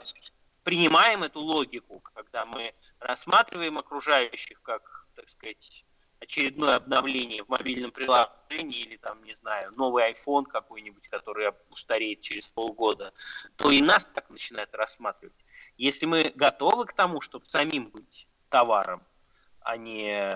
принимаем 0.63 1.23
эту 1.23 1.41
логику, 1.41 2.01
когда 2.15 2.45
мы 2.47 2.73
рассматриваем 2.99 3.79
окружающих 3.79 4.61
как, 4.63 5.07
так 5.15 5.29
сказать, 5.29 5.85
очередное 6.21 6.77
обновление 6.77 7.43
в 7.45 7.49
мобильном 7.49 7.91
приложении 7.91 8.81
или 8.81 8.97
там, 8.99 9.23
не 9.25 9.35
знаю, 9.35 9.73
новый 9.77 10.13
iPhone 10.13 10.45
какой-нибудь, 10.45 11.09
который 11.09 11.51
устареет 11.71 12.21
через 12.21 12.47
полгода, 12.47 13.13
то 13.57 13.71
и 13.71 13.81
нас 13.81 14.05
так 14.05 14.29
начинают 14.29 14.75
рассматривать. 14.75 15.35
Если 15.79 16.05
мы 16.05 16.33
готовы 16.35 16.85
к 16.85 16.93
тому, 16.93 17.23
чтобы 17.23 17.47
самим 17.47 17.89
быть 17.89 18.29
товаром, 18.51 19.03
а 19.61 19.77
не 19.77 20.31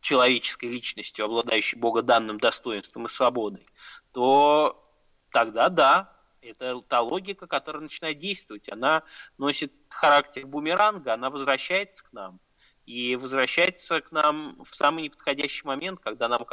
человеческой 0.00 0.66
личностью, 0.66 1.24
обладающей 1.24 1.78
богоданным 1.78 2.38
достоинством 2.38 3.06
и 3.06 3.08
свободой, 3.08 3.66
то 4.12 4.86
тогда 5.30 5.68
да, 5.70 6.15
это 6.50 6.80
та 6.82 7.00
логика, 7.00 7.46
которая 7.46 7.82
начинает 7.82 8.18
действовать. 8.18 8.68
Она 8.70 9.02
носит 9.38 9.72
характер 9.88 10.46
бумеранга, 10.46 11.14
она 11.14 11.30
возвращается 11.30 12.04
к 12.04 12.12
нам. 12.12 12.40
И 12.86 13.16
возвращается 13.16 14.00
к 14.00 14.12
нам 14.12 14.62
в 14.62 14.74
самый 14.74 15.04
неподходящий 15.04 15.66
момент, 15.66 16.00
когда 16.00 16.28
нам 16.28 16.44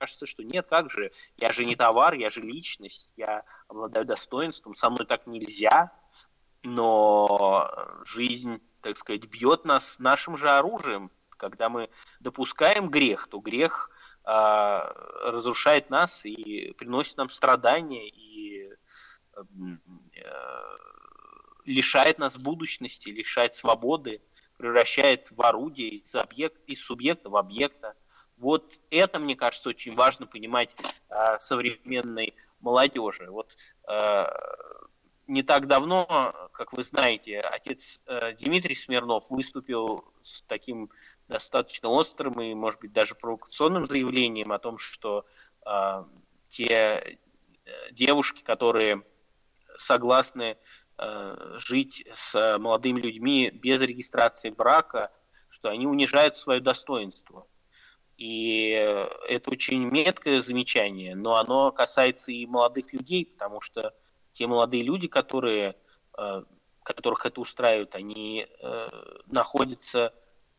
кажется, 0.00 0.26
что 0.26 0.42
нет, 0.42 0.66
как 0.68 0.90
же, 0.90 1.12
я 1.36 1.52
же 1.52 1.64
не 1.64 1.74
товар, 1.76 2.14
я 2.14 2.30
же 2.30 2.40
личность, 2.40 3.10
я 3.16 3.44
обладаю 3.68 4.06
достоинством, 4.06 4.74
со 4.74 4.88
мной 4.88 5.04
так 5.06 5.26
нельзя. 5.26 5.92
Но 6.62 7.70
жизнь, 8.04 8.60
так 8.82 8.96
сказать, 8.98 9.24
бьет 9.24 9.64
нас 9.64 9.98
нашим 9.98 10.36
же 10.36 10.50
оружием. 10.50 11.10
Когда 11.30 11.68
мы 11.68 11.88
допускаем 12.20 12.88
грех, 12.90 13.28
то 13.28 13.40
грех 13.40 13.90
э, 14.24 14.30
разрушает 14.30 15.90
нас 15.90 16.24
и 16.24 16.72
приносит 16.74 17.16
нам 17.16 17.30
страдания 17.30 18.08
и 18.08 18.29
лишает 21.64 22.18
нас 22.18 22.36
будущности, 22.36 23.08
лишает 23.10 23.54
свободы, 23.54 24.22
превращает 24.56 25.30
в 25.30 25.40
орудие 25.42 25.96
из, 25.96 26.14
объект, 26.14 26.60
из 26.66 26.82
субъекта 26.82 27.30
в 27.30 27.36
объекта. 27.36 27.94
Вот 28.36 28.74
это, 28.90 29.18
мне 29.18 29.36
кажется, 29.36 29.68
очень 29.68 29.94
важно 29.94 30.26
понимать 30.26 30.74
э, 31.08 31.38
современной 31.40 32.34
молодежи. 32.60 33.30
Вот 33.30 33.56
э, 33.88 34.26
не 35.26 35.42
так 35.42 35.66
давно, 35.66 36.50
как 36.52 36.72
вы 36.72 36.82
знаете, 36.82 37.40
отец 37.40 38.00
э, 38.06 38.32
Дмитрий 38.40 38.74
Смирнов 38.74 39.30
выступил 39.30 40.04
с 40.22 40.42
таким 40.42 40.90
достаточно 41.28 41.88
острым 41.88 42.40
и, 42.40 42.54
может 42.54 42.80
быть, 42.80 42.92
даже 42.92 43.14
провокационным 43.14 43.86
заявлением 43.86 44.52
о 44.52 44.58
том, 44.58 44.78
что 44.78 45.24
э, 45.64 46.04
те 46.48 46.66
э, 46.66 47.92
девушки, 47.92 48.42
которые 48.42 49.02
согласны 49.78 50.56
э, 50.98 51.56
жить 51.58 52.06
с 52.14 52.58
молодыми 52.58 53.00
людьми 53.00 53.50
без 53.50 53.80
регистрации 53.80 54.50
брака, 54.50 55.10
что 55.48 55.68
они 55.68 55.86
унижают 55.86 56.36
свое 56.36 56.60
достоинство. 56.60 57.46
И 58.16 58.68
это 59.28 59.50
очень 59.50 59.82
меткое 59.84 60.42
замечание, 60.42 61.16
но 61.16 61.36
оно 61.36 61.72
касается 61.72 62.32
и 62.32 62.44
молодых 62.44 62.92
людей, 62.92 63.24
потому 63.24 63.62
что 63.62 63.94
те 64.32 64.46
молодые 64.46 64.82
люди, 64.82 65.08
которые, 65.08 65.76
э, 66.18 66.42
которых 66.82 67.24
это 67.24 67.40
устраивает, 67.40 67.94
они 67.94 68.46
э, 68.46 68.88
находятся 69.26 70.12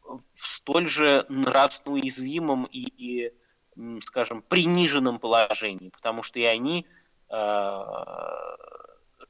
в 0.04 0.22
столь 0.34 0.88
же 0.88 1.26
нравственно 1.30 1.96
уязвимом 1.96 2.66
и, 2.66 2.84
и, 2.98 3.32
скажем, 4.02 4.42
приниженном 4.42 5.20
положении, 5.20 5.90
потому 5.90 6.24
что 6.24 6.40
и 6.40 6.44
они 6.44 6.88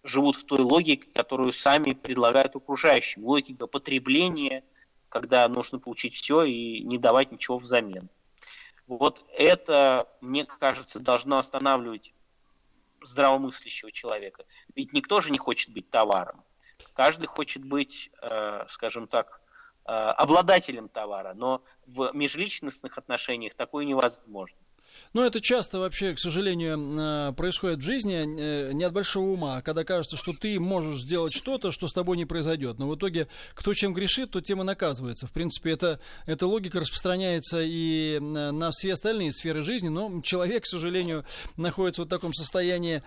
живут 0.03 0.35
в 0.35 0.45
той 0.45 0.59
логике, 0.59 1.07
которую 1.13 1.53
сами 1.53 1.93
предлагают 1.93 2.55
окружающим. 2.55 3.25
Логика 3.25 3.67
потребления, 3.67 4.63
когда 5.09 5.47
нужно 5.47 5.79
получить 5.79 6.15
все 6.15 6.43
и 6.43 6.81
не 6.83 6.97
давать 6.97 7.31
ничего 7.31 7.57
взамен. 7.57 8.09
Вот 8.87 9.23
это, 9.33 10.07
мне 10.21 10.45
кажется, 10.45 10.99
должно 10.99 11.37
останавливать 11.37 12.13
здравомыслящего 13.01 13.91
человека. 13.91 14.45
Ведь 14.75 14.93
никто 14.93 15.21
же 15.21 15.31
не 15.31 15.37
хочет 15.37 15.71
быть 15.71 15.89
товаром. 15.89 16.43
Каждый 16.93 17.27
хочет 17.27 17.63
быть, 17.63 18.09
э, 18.21 18.65
скажем 18.69 19.07
так, 19.07 19.41
э, 19.85 19.91
обладателем 19.91 20.89
товара, 20.89 21.33
но 21.33 21.63
в 21.85 22.11
межличностных 22.13 22.97
отношениях 22.97 23.53
такое 23.53 23.85
невозможно. 23.85 24.57
Ну, 25.13 25.23
это 25.23 25.41
часто 25.41 25.80
вообще, 25.80 26.13
к 26.13 26.19
сожалению, 26.19 26.77
э, 26.80 27.34
происходит 27.34 27.80
в 27.80 27.84
жизни 27.84 28.15
э, 28.15 28.71
не 28.71 28.84
от 28.84 28.93
большого 28.93 29.32
ума, 29.32 29.58
а 29.58 29.62
когда 29.62 29.84
кажется, 29.84 30.15
что 30.15 30.34
ты 30.34 30.60
можешь 30.60 31.01
сделать 31.01 31.34
что-то, 31.34 31.71
что 31.71 31.88
с 31.88 31.93
тобой 31.93 32.17
не 32.17 32.25
произойдет. 32.25 32.80
Но 32.80 32.88
в 32.88 32.95
итоге, 32.95 33.27
кто 33.54 33.73
чем 33.73 33.93
грешит, 33.93 34.32
то 34.32 34.41
тем 34.41 34.62
и 34.62 34.63
наказывается. 34.63 35.27
В 35.27 35.32
принципе, 35.32 35.71
это, 35.71 35.99
эта 36.25 36.47
логика 36.47 36.80
распространяется 36.80 37.60
и 37.62 38.19
на 38.19 38.71
все 38.71 38.93
остальные 38.93 39.32
сферы 39.32 39.62
жизни, 39.62 39.89
но 39.89 40.21
человек, 40.21 40.63
к 40.63 40.67
сожалению, 40.67 41.25
находится 41.58 42.04
в 42.04 42.08
таком 42.08 42.34
состоянии, 42.34 43.04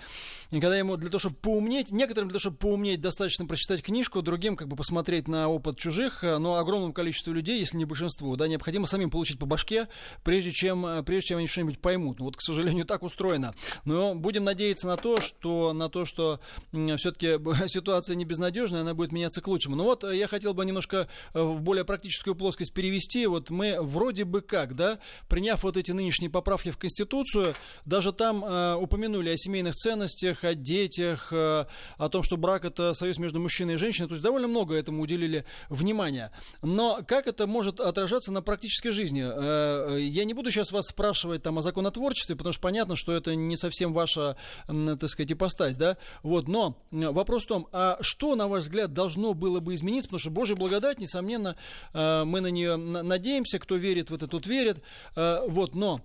и 0.51 0.61
когда 0.61 0.77
ему 0.77 0.97
для 0.97 1.09
того, 1.09 1.19
чтобы 1.19 1.37
поумнеть, 1.37 1.91
некоторым 1.91 2.29
для 2.29 2.35
того, 2.35 2.41
чтобы 2.41 2.57
поумнеть, 2.57 3.01
достаточно 3.01 3.47
прочитать 3.47 3.83
книжку, 3.83 4.23
другим 4.23 4.57
как 4.57 4.69
бы 4.69 4.77
посмотреть 4.77 5.29
на 5.29 5.49
опыт 5.49 5.79
чужих, 5.79 6.23
э, 6.23 6.39
но 6.39 6.57
огромному 6.57 6.93
количеству 6.93 7.33
людей, 7.33 7.59
если 7.59 7.77
не 7.77 7.85
большинству, 7.85 8.37
да, 8.37 8.47
необходимо 8.47 8.87
самим 8.87 9.11
получить 9.11 9.39
по 9.39 9.47
башке, 9.47 9.89
прежде 10.23 10.53
чем, 10.53 11.05
прежде 11.05 11.29
чем 11.29 11.39
они 11.39 11.47
что-нибудь 11.47 11.79
поймут. 11.85 12.19
Ну, 12.19 12.25
вот, 12.25 12.37
к 12.37 12.41
сожалению, 12.41 12.85
так 12.87 13.03
устроено. 13.03 13.55
Но 13.85 14.15
будем 14.15 14.43
надеяться 14.43 14.87
на 14.87 14.97
то, 14.97 15.21
что, 15.21 15.75
на 15.75 15.91
то, 15.91 16.07
что 16.07 16.41
все-таки 16.73 17.39
ситуация 17.69 18.17
не 18.17 18.25
безнадежная, 18.25 18.81
она 18.81 18.95
будет 18.95 19.13
меняться 19.13 19.43
к 19.43 19.49
лучшему. 19.49 19.77
Ну 19.77 19.85
вот, 19.85 20.03
э, 20.03 20.17
я 20.17 20.27
хотел 20.27 20.55
бы 20.55 20.65
немножко 20.65 21.09
э, 21.35 21.43
в 21.43 21.61
более 21.61 21.85
практическую 21.85 22.35
плоскость 22.35 22.73
перевести. 22.73 23.27
Вот 23.27 23.51
мы 23.51 23.77
вроде 23.83 24.25
бы 24.25 24.41
как, 24.41 24.75
да, 24.75 24.99
приняв 25.29 25.63
вот 25.63 25.77
эти 25.77 25.93
нынешние 25.93 26.31
поправки 26.31 26.71
в 26.71 26.79
Конституцию, 26.79 27.55
даже 27.85 28.13
там 28.13 28.43
э, 28.43 28.75
упомянули 28.77 29.29
о 29.29 29.37
семейных 29.37 29.75
ценностях, 29.75 30.43
о 30.43 30.55
детях, 30.55 31.29
э, 31.33 31.67
о 31.99 32.09
том, 32.09 32.23
что 32.23 32.39
брак 32.39 32.65
это 32.65 32.95
союз 32.95 33.19
между 33.19 33.41
мужчиной 33.41 33.75
и 33.75 33.77
женщиной. 33.77 34.09
То 34.09 34.15
есть 34.15 34.25
довольно 34.25 34.49
много 34.49 34.75
этому 34.75 35.03
уделили 35.03 35.45
внимания. 35.69 36.33
Но 36.63 37.03
как 37.07 37.27
это 37.27 37.47
может 37.47 37.79
отражаться 37.79 38.33
на 38.33 38.41
практической 38.41 38.91
жизни? 38.91 39.23
Э, 39.23 39.99
я 40.01 40.25
не 40.25 40.33
буду 40.33 40.51
сейчас 40.51 40.73
вас 40.73 40.87
спрашивать 40.87 41.43
там 41.43 41.59
о 41.59 41.63
законотворчестве, 41.65 42.37
потому 42.37 42.53
что 42.53 42.63
понятно, 42.63 42.97
что 42.97 43.13
это 43.13 43.35
не 43.35 43.57
совсем 43.57 43.93
ваша, 43.93 44.37
так 44.67 45.09
сказать, 45.09 45.33
ипостась, 45.33 45.77
да, 45.77 45.97
вот, 46.23 46.49
но 46.49 46.77
вопрос 46.91 47.45
в 47.45 47.49
том, 47.49 47.69
а 47.73 47.99
что, 48.01 48.37
на 48.37 48.49
ваш 48.49 48.65
взгляд, 48.65 48.93
должно 48.93 49.35
было 49.35 49.61
бы 49.61 49.75
измениться, 49.75 50.09
потому 50.09 50.21
что 50.21 50.31
Божья 50.31 50.55
благодать, 50.55 51.01
несомненно, 51.01 51.57
э, 51.93 52.25
мы 52.25 52.41
на 52.41 52.49
нее 52.49 52.77
надеемся, 52.77 53.59
кто 53.59 53.77
верит 53.77 54.11
в 54.11 54.15
это, 54.15 54.29
тот 54.29 54.47
верит, 54.47 54.83
э, 55.17 55.41
вот, 55.49 55.75
но 55.75 56.01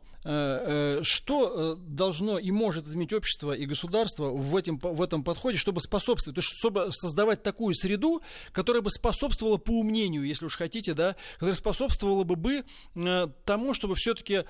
что 1.04 1.76
должно 1.88 2.38
и 2.38 2.52
может 2.52 2.88
изменить 2.88 3.14
общество 3.14 3.54
и 3.54 3.66
государство 3.66 4.30
в, 4.30 4.56
этом 4.56 4.78
в 4.78 5.02
этом 5.02 5.24
подходе, 5.24 5.58
чтобы 5.58 5.82
способствовать, 5.82 6.36
то 6.36 6.40
есть 6.40 6.50
чтобы 6.56 6.92
создавать 6.92 7.42
такую 7.42 7.74
среду, 7.74 8.22
которая 8.52 8.84
бы 8.84 8.92
способствовала 8.92 9.58
по 9.58 9.72
умнению, 9.72 10.24
если 10.24 10.46
уж 10.46 10.56
хотите, 10.56 10.94
да, 10.94 11.16
которая 11.36 11.56
способствовала 11.56 12.24
бы, 12.24 12.36
бы 12.36 12.64
тому, 13.46 13.74
чтобы 13.74 13.96
все-таки 13.96 14.44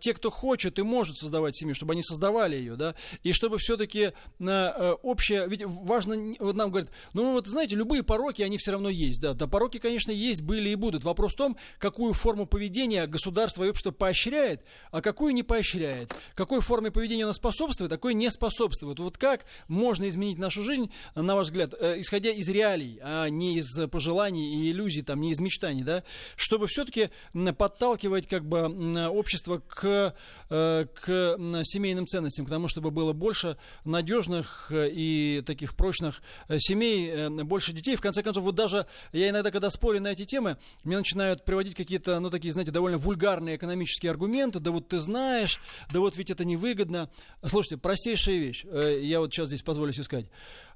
те, 0.00 0.12
кто 0.12 0.30
хочет 0.30 0.78
и 0.78 0.82
может 0.82 1.16
создавать 1.16 1.56
семью, 1.56 1.74
чтобы 1.74 1.94
они 1.94 2.02
создавали 2.02 2.56
ее, 2.56 2.76
да, 2.76 2.94
и 3.22 3.32
чтобы 3.32 3.56
все-таки 3.58 4.12
общее, 4.38 5.48
ведь 5.48 5.62
важно, 5.64 6.34
вот 6.38 6.54
нам 6.54 6.70
говорят, 6.70 6.90
ну 7.14 7.32
вот 7.32 7.46
знаете, 7.46 7.76
любые 7.76 8.02
пороки, 8.02 8.42
они 8.42 8.58
все 8.58 8.72
равно 8.72 8.90
есть, 8.90 9.20
да, 9.22 9.32
да, 9.32 9.46
пороки, 9.46 9.78
конечно, 9.78 10.10
есть, 10.10 10.42
были 10.42 10.68
и 10.68 10.74
будут. 10.74 11.04
Вопрос 11.04 11.32
в 11.32 11.36
том, 11.36 11.56
какую 11.78 12.12
форму 12.12 12.46
поведения 12.46 13.06
государство 13.06 13.64
и 13.64 13.70
общество 13.70 13.90
поощряет, 13.90 14.64
а 14.90 15.00
какую 15.14 15.32
не 15.32 15.44
поощряет. 15.44 16.12
Какой 16.34 16.60
форме 16.60 16.90
поведения 16.90 17.22
оно 17.22 17.32
способствует, 17.32 17.92
а 17.92 17.96
какой 17.96 18.14
не 18.14 18.30
способствует. 18.30 18.98
Вот 18.98 19.16
как 19.16 19.46
можно 19.68 20.08
изменить 20.08 20.38
нашу 20.38 20.64
жизнь, 20.64 20.90
на 21.14 21.36
ваш 21.36 21.46
взгляд, 21.46 21.72
э, 21.78 22.00
исходя 22.00 22.30
из 22.30 22.48
реалий, 22.48 22.98
а 23.00 23.28
не 23.28 23.58
из 23.58 23.88
пожеланий 23.90 24.56
и 24.56 24.72
иллюзий, 24.72 25.02
там, 25.02 25.20
не 25.20 25.30
из 25.30 25.38
мечтаний, 25.38 25.84
да, 25.84 26.02
чтобы 26.34 26.66
все-таки 26.66 27.10
подталкивать 27.56 28.26
как 28.26 28.44
бы 28.44 28.64
общество 29.08 29.58
к, 29.58 30.16
э, 30.50 30.86
к 30.92 31.36
семейным 31.62 32.08
ценностям, 32.08 32.44
к 32.44 32.48
тому, 32.48 32.66
чтобы 32.66 32.90
было 32.90 33.12
больше 33.12 33.56
надежных 33.84 34.66
э, 34.70 34.90
и 34.90 35.42
таких 35.46 35.76
прочных 35.76 36.22
семей, 36.58 37.28
больше 37.44 37.72
детей. 37.72 37.94
В 37.94 38.00
конце 38.00 38.24
концов, 38.24 38.42
вот 38.42 38.56
даже 38.56 38.86
я 39.12 39.30
иногда, 39.30 39.52
когда 39.52 39.70
спорю 39.70 40.00
на 40.00 40.08
эти 40.08 40.24
темы, 40.24 40.56
мне 40.82 40.98
начинают 40.98 41.44
приводить 41.44 41.76
какие-то, 41.76 42.18
ну, 42.18 42.30
такие, 42.30 42.52
знаете, 42.52 42.72
довольно 42.72 42.98
вульгарные 42.98 43.56
экономические 43.56 44.10
аргументы. 44.10 44.58
Да 44.58 44.72
вот 44.72 44.92
ты 44.94 45.00
знаешь, 45.00 45.60
да 45.92 45.98
вот 45.98 46.16
ведь 46.16 46.30
это 46.30 46.44
невыгодно. 46.44 47.10
Слушайте, 47.44 47.78
простейшая 47.78 48.36
вещь. 48.36 48.64
Э, 48.64 49.00
я 49.02 49.18
вот 49.18 49.32
сейчас 49.32 49.48
здесь 49.48 49.62
позволю 49.62 49.92
себе 49.92 50.04
сказать. 50.04 50.26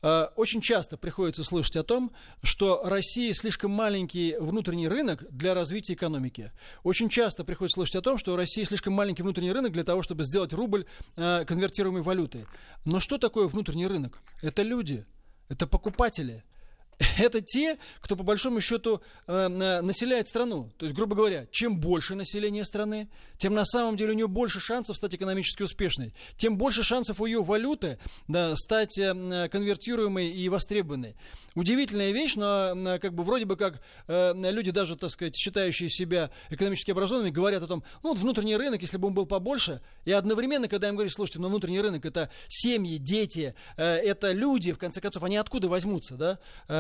Э, 0.02 0.26
очень 0.34 0.60
часто 0.60 0.96
приходится 0.96 1.44
слышать 1.44 1.76
о 1.76 1.84
том, 1.84 2.10
что 2.42 2.82
Россия 2.84 3.32
слишком 3.32 3.70
маленький 3.70 4.36
внутренний 4.40 4.88
рынок 4.88 5.24
для 5.30 5.54
развития 5.54 5.94
экономики. 5.94 6.50
Очень 6.82 7.08
часто 7.08 7.44
приходится 7.44 7.76
слышать 7.76 7.94
о 7.94 8.02
том, 8.02 8.18
что 8.18 8.36
Россия 8.36 8.64
слишком 8.64 8.92
маленький 8.92 9.22
внутренний 9.22 9.52
рынок 9.52 9.72
для 9.72 9.84
того, 9.84 10.02
чтобы 10.02 10.24
сделать 10.24 10.52
рубль 10.52 10.84
э, 11.16 11.44
конвертируемой 11.44 12.02
валютой. 12.02 12.46
Но 12.84 12.98
что 12.98 13.18
такое 13.18 13.46
внутренний 13.46 13.86
рынок? 13.86 14.18
Это 14.42 14.62
люди, 14.62 15.06
это 15.48 15.68
покупатели– 15.68 16.42
это 17.18 17.40
те, 17.40 17.78
кто 18.00 18.16
по 18.16 18.22
большому 18.22 18.60
счету 18.60 19.00
э, 19.26 19.48
населяет 19.48 20.28
страну. 20.28 20.70
То 20.78 20.86
есть, 20.86 20.96
грубо 20.96 21.14
говоря, 21.14 21.46
чем 21.50 21.78
больше 21.78 22.14
население 22.14 22.64
страны, 22.64 23.08
тем 23.36 23.54
на 23.54 23.64
самом 23.64 23.96
деле 23.96 24.12
у 24.12 24.16
нее 24.16 24.28
больше 24.28 24.60
шансов 24.60 24.96
стать 24.96 25.14
экономически 25.14 25.62
успешной, 25.62 26.12
тем 26.36 26.56
больше 26.56 26.82
шансов 26.82 27.20
у 27.20 27.26
ее 27.26 27.42
валюты 27.42 27.98
да, 28.26 28.56
стать 28.56 28.98
э, 28.98 29.48
конвертируемой 29.50 30.28
и 30.28 30.48
востребованной. 30.48 31.14
Удивительная 31.54 32.10
вещь, 32.10 32.34
но 32.34 32.72
э, 32.74 32.98
как 32.98 33.14
бы 33.14 33.22
вроде 33.22 33.44
бы 33.44 33.56
как 33.56 33.80
э, 34.08 34.32
люди 34.34 34.70
даже, 34.70 34.96
так 34.96 35.10
сказать, 35.10 35.36
считающие 35.36 35.88
себя 35.88 36.30
экономически 36.50 36.90
образованными, 36.90 37.30
говорят 37.30 37.62
о 37.62 37.68
том, 37.68 37.84
ну 38.02 38.10
вот 38.10 38.18
внутренний 38.18 38.56
рынок, 38.56 38.82
если 38.82 38.98
бы 38.98 39.08
он 39.08 39.14
был 39.14 39.26
побольше, 39.26 39.80
и 40.04 40.12
одновременно, 40.12 40.68
когда 40.68 40.88
им 40.88 40.94
говорят, 40.94 41.12
слушайте, 41.12 41.38
ну 41.38 41.48
внутренний 41.48 41.80
рынок 41.80 42.04
это 42.04 42.30
семьи, 42.48 42.96
дети, 42.98 43.54
э, 43.76 43.84
это 43.84 44.32
люди, 44.32 44.72
в 44.72 44.78
конце 44.78 45.00
концов, 45.00 45.22
они 45.22 45.36
откуда 45.36 45.68
возьмутся, 45.68 46.16
да? 46.16 46.38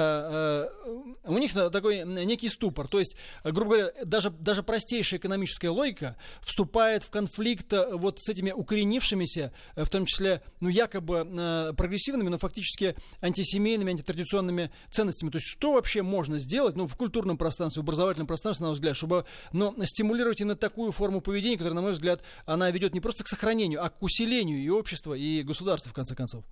Э, 0.08 0.68
э, 0.84 1.28
у 1.28 1.38
них 1.38 1.52
такой 1.52 2.04
некий 2.04 2.48
ступор, 2.48 2.88
то 2.88 2.98
есть, 2.98 3.16
грубо 3.44 3.76
говоря, 3.76 3.92
даже, 4.04 4.30
даже 4.30 4.62
простейшая 4.62 5.20
экономическая 5.20 5.68
логика 5.68 6.16
вступает 6.40 7.04
в 7.04 7.10
конфликт 7.10 7.72
э, 7.72 7.94
вот 7.94 8.20
с 8.20 8.28
этими 8.28 8.50
укоренившимися, 8.50 9.52
э, 9.74 9.84
в 9.84 9.90
том 9.90 10.06
числе, 10.06 10.42
ну, 10.60 10.68
якобы 10.68 11.26
э, 11.28 11.72
прогрессивными, 11.76 12.28
но 12.28 12.38
фактически 12.38 12.96
антисемейными, 13.20 13.92
антитрадиционными 13.92 14.70
ценностями. 14.90 15.30
То 15.30 15.36
есть, 15.36 15.46
что 15.46 15.72
вообще 15.72 16.02
можно 16.02 16.38
сделать, 16.38 16.76
ну, 16.76 16.86
в 16.86 16.96
культурном 16.96 17.36
пространстве, 17.36 17.82
в 17.82 17.84
образовательном 17.84 18.26
пространстве, 18.26 18.64
на 18.64 18.68
мой 18.68 18.74
взгляд, 18.74 18.96
чтобы, 18.96 19.24
ну, 19.52 19.74
стимулировать 19.84 20.40
именно 20.40 20.56
такую 20.56 20.92
форму 20.92 21.20
поведения, 21.20 21.56
которая, 21.56 21.74
на 21.74 21.82
мой 21.82 21.92
взгляд, 21.92 22.22
она 22.46 22.70
ведет 22.70 22.94
не 22.94 23.00
просто 23.00 23.24
к 23.24 23.28
сохранению, 23.28 23.84
а 23.84 23.90
к 23.90 24.02
усилению 24.02 24.58
и 24.58 24.68
общества, 24.68 25.14
и 25.14 25.42
государства, 25.42 25.90
в 25.90 25.94
конце 25.94 26.14
концов. 26.14 26.44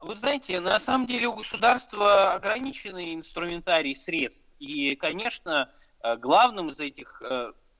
Вы 0.00 0.14
знаете, 0.14 0.60
на 0.60 0.80
самом 0.80 1.06
деле 1.06 1.28
у 1.28 1.34
государства 1.34 2.32
ограниченный 2.32 3.14
инструментарий 3.14 3.94
средств. 3.94 4.46
И, 4.58 4.96
конечно, 4.96 5.70
главным 6.18 6.70
из 6.70 6.80
этих 6.80 7.22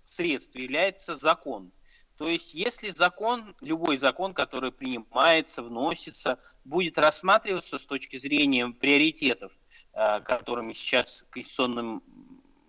средств 0.04 0.54
является 0.54 1.16
закон. 1.16 1.72
То 2.20 2.28
есть, 2.28 2.52
если 2.52 2.90
закон, 2.90 3.56
любой 3.62 3.96
закон, 3.96 4.34
который 4.34 4.72
принимается, 4.72 5.62
вносится, 5.62 6.38
будет 6.66 6.98
рассматриваться 6.98 7.78
с 7.78 7.86
точки 7.86 8.18
зрения 8.18 8.68
приоритетов, 8.68 9.52
э, 9.94 10.20
которыми 10.20 10.74
сейчас 10.74 11.24
конституционным 11.30 12.02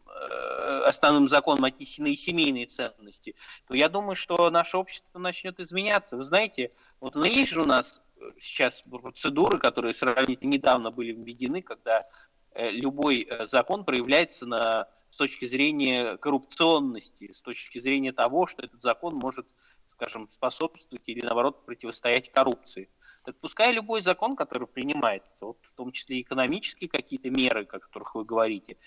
э, 0.08 0.84
основным 0.86 1.28
законом 1.28 1.66
отнесены 1.66 2.16
семейные 2.16 2.68
ценности, 2.68 3.36
то 3.68 3.76
я 3.76 3.90
думаю, 3.90 4.16
что 4.16 4.50
наше 4.50 4.78
общество 4.78 5.20
начнет 5.20 5.60
изменяться. 5.60 6.16
Вы 6.16 6.24
знаете, 6.24 6.72
вот 7.02 7.18
есть 7.18 7.52
же 7.52 7.64
у 7.64 7.66
нас 7.66 8.02
сейчас 8.40 8.82
процедуры, 8.82 9.58
которые 9.60 9.94
сравнительно 9.94 10.52
недавно 10.52 10.92
были 10.92 11.12
введены, 11.12 11.62
когда 11.62 12.08
э, 12.54 12.72
любой 12.72 13.30
закон 13.48 13.86
проявляется 13.86 14.46
на 14.46 14.88
с 15.10 15.18
точки 15.18 15.46
зрения 15.46 16.18
коррупционности, 16.18 17.32
с 17.32 17.42
точки 17.42 17.80
зрения 17.80 18.14
того, 18.14 18.48
что 18.48 18.64
этот 18.64 18.82
закон 18.82 19.16
может, 19.16 19.46
скажем, 19.88 20.30
способствовать 20.30 21.08
или, 21.08 21.22
наоборот, 21.22 21.66
противостоять 21.66 22.32
коррупции. 22.32 22.90
Так 23.24 23.38
пускай 23.40 23.72
любой 23.72 24.02
закон, 24.02 24.36
который 24.36 24.68
принимается, 24.68 25.46
вот 25.46 25.58
в 25.62 25.74
том 25.74 25.92
числе 25.92 26.22
экономические 26.22 26.90
какие-то 26.90 27.30
меры, 27.30 27.64
о 27.64 27.80
которых 27.80 28.16
вы 28.16 28.26
говорите, 28.26 28.78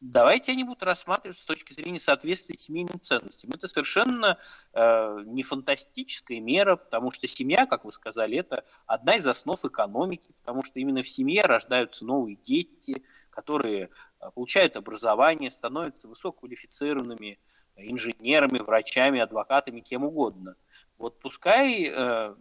давайте 0.00 0.52
они 0.52 0.64
будут 0.64 0.82
рассматриваться 0.82 1.42
с 1.42 1.46
точки 1.46 1.72
зрения 1.72 2.00
соответствия 2.00 2.56
семейным 2.56 3.00
ценностям. 3.00 3.50
Это 3.50 3.68
совершенно 3.68 4.38
э, 4.72 5.22
не 5.26 5.42
фантастическая 5.42 6.40
мера, 6.40 6.76
потому 6.76 7.10
что 7.10 7.26
семья, 7.28 7.66
как 7.66 7.84
вы 7.84 7.92
сказали, 7.92 8.38
это 8.38 8.64
одна 8.86 9.16
из 9.16 9.26
основ 9.26 9.64
экономики, 9.64 10.32
потому 10.40 10.62
что 10.62 10.78
именно 10.78 11.02
в 11.02 11.08
семье 11.08 11.42
рождаются 11.42 12.04
новые 12.04 12.36
дети, 12.36 13.02
которые 13.30 13.90
э, 14.20 14.30
получают 14.34 14.76
образование, 14.76 15.50
становятся 15.50 16.08
высококвалифицированными 16.08 17.38
инженерами, 17.76 18.58
врачами, 18.58 19.20
адвокатами, 19.20 19.80
кем 19.80 20.04
угодно. 20.04 20.56
Вот 20.98 21.20
пускай 21.20 21.90
э, 21.90 22.34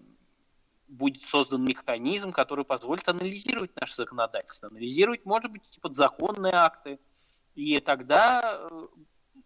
будет 0.87 1.23
создан 1.23 1.63
механизм, 1.63 2.31
который 2.31 2.65
позволит 2.65 3.07
анализировать 3.07 3.75
наше 3.79 3.95
законодательство, 3.95 4.69
анализировать, 4.69 5.25
может 5.25 5.51
быть, 5.51 5.77
и 5.77 5.79
подзаконные 5.79 6.53
акты, 6.53 6.99
и 7.57 7.79
тогда 7.79 8.59
э, 8.69 8.87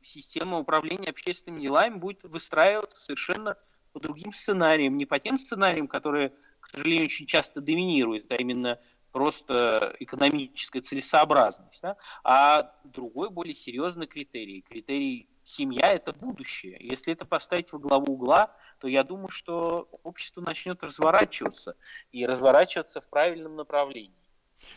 система 0.01 0.59
управления 0.59 1.09
общественными 1.09 1.61
делами 1.61 1.95
будет 1.95 2.23
выстраиваться 2.23 2.99
совершенно 2.99 3.55
по 3.93 4.01
другим 4.01 4.33
сценариям, 4.33 4.97
не 4.97 5.05
по 5.05 5.17
тем 5.17 5.39
сценариям, 5.39 5.87
которые, 5.87 6.33
к 6.59 6.67
сожалению, 6.67 7.05
очень 7.05 7.25
часто 7.25 7.61
доминируют, 7.61 8.29
а 8.29 8.35
именно 8.35 8.79
просто 9.13 9.95
экономическая 9.99 10.81
целесообразность, 10.81 11.81
да? 11.81 11.95
а 12.25 12.73
другой 12.83 13.29
более 13.29 13.55
серьезный 13.55 14.07
критерий. 14.07 14.61
Критерий 14.61 15.29
семья– 15.45 15.87
это 15.93 16.11
будущее. 16.11 16.77
Если 16.81 17.13
это 17.13 17.23
поставить 17.23 17.71
во 17.71 17.79
главу 17.79 18.15
угла, 18.15 18.53
то 18.79 18.89
я 18.89 19.05
думаю, 19.05 19.29
что 19.29 19.87
общество 20.03 20.41
начнет 20.41 20.83
разворачиваться 20.83 21.77
и 22.11 22.25
разворачиваться 22.25 22.99
в 22.99 23.09
правильном 23.09 23.55
направлении. 23.55 24.21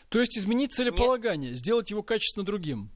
То 0.07 0.19
есть 0.21 0.37
изменить 0.37 0.73
целеполагание, 0.73 1.51
Нет. 1.51 1.59
сделать 1.59 1.91
его 1.91 2.01
качественно 2.01 2.45
другим. 2.45 2.91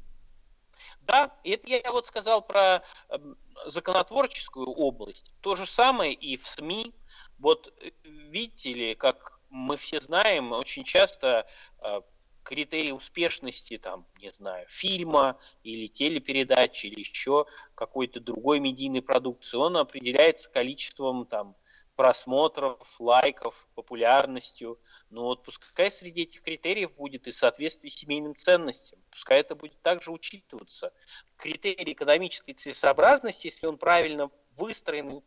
Да, 1.02 1.36
это 1.43 1.67
я 1.67 1.91
вот 1.91 2.08
сказал 2.08 2.41
про 2.41 2.84
эм, 3.10 3.38
законотворческую 3.65 4.67
область. 4.67 5.34
То 5.41 5.56
же 5.56 5.65
самое 5.65 6.13
и 6.13 6.38
в 6.38 6.47
СМИ. 6.47 6.93
Вот 7.39 7.73
э, 7.82 7.91
видите 8.04 8.73
ли, 8.73 8.95
как 8.95 9.39
мы 9.49 9.78
все 9.78 9.99
знаем, 9.99 10.52
очень 10.52 10.84
часто 10.84 11.47
э, 11.80 12.02
критерий 12.43 12.93
успешности, 12.93 13.78
там, 13.78 14.06
не 14.19 14.32
знаю, 14.32 14.65
фильма 14.69 15.38
или 15.63 15.88
телепередачи 15.88 16.88
или 16.88 16.99
еще 16.99 17.45
какой-то 17.75 18.19
другой 18.19 18.60
медийной 18.60 19.02
продукции, 19.02 19.58
он 19.58 19.78
определяется 19.78 20.49
количеством 20.49 21.25
там, 21.25 21.56
просмотров, 22.00 22.96
лайков, 22.98 23.68
популярностью. 23.76 24.80
Но 25.10 25.24
вот 25.24 25.44
пускай 25.44 25.92
среди 25.92 26.22
этих 26.22 26.44
критериев 26.44 26.94
будет 26.94 27.28
и 27.28 27.34
соответствие 27.34 27.92
семейным 27.92 28.38
ценностям. 28.38 29.04
Пускай 29.12 29.42
это 29.42 29.54
будет 29.54 29.82
также 29.82 30.10
учитываться. 30.10 30.94
Критерий 31.36 31.92
экономической 31.92 32.54
целесообразности, 32.54 33.48
если 33.48 33.68
он 33.68 33.78
правильно 33.78 34.32
выстроен 34.56 35.22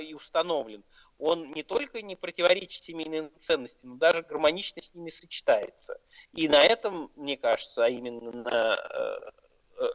и 0.00 0.14
установлен, 0.14 0.84
он 1.18 1.50
не 1.50 1.64
только 1.64 2.02
не 2.02 2.14
противоречит 2.14 2.84
семейным 2.84 3.32
ценностям, 3.40 3.90
но 3.90 3.96
даже 3.96 4.22
гармонично 4.22 4.80
с 4.80 4.94
ними 4.94 5.10
сочетается. 5.10 6.00
И 6.34 6.46
на 6.46 6.62
этом, 6.62 7.10
мне 7.16 7.36
кажется, 7.36 7.84
а 7.84 7.88
именно 7.88 8.30
на 8.30 8.76
э, 8.76 9.30
э, 9.76 9.88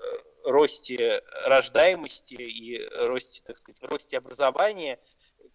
росте 0.43 1.23
рождаемости 1.45 2.33
и 2.33 2.85
росте, 3.05 3.41
так 3.45 3.57
сказать, 3.59 3.81
росте 3.81 4.17
образования 4.17 4.99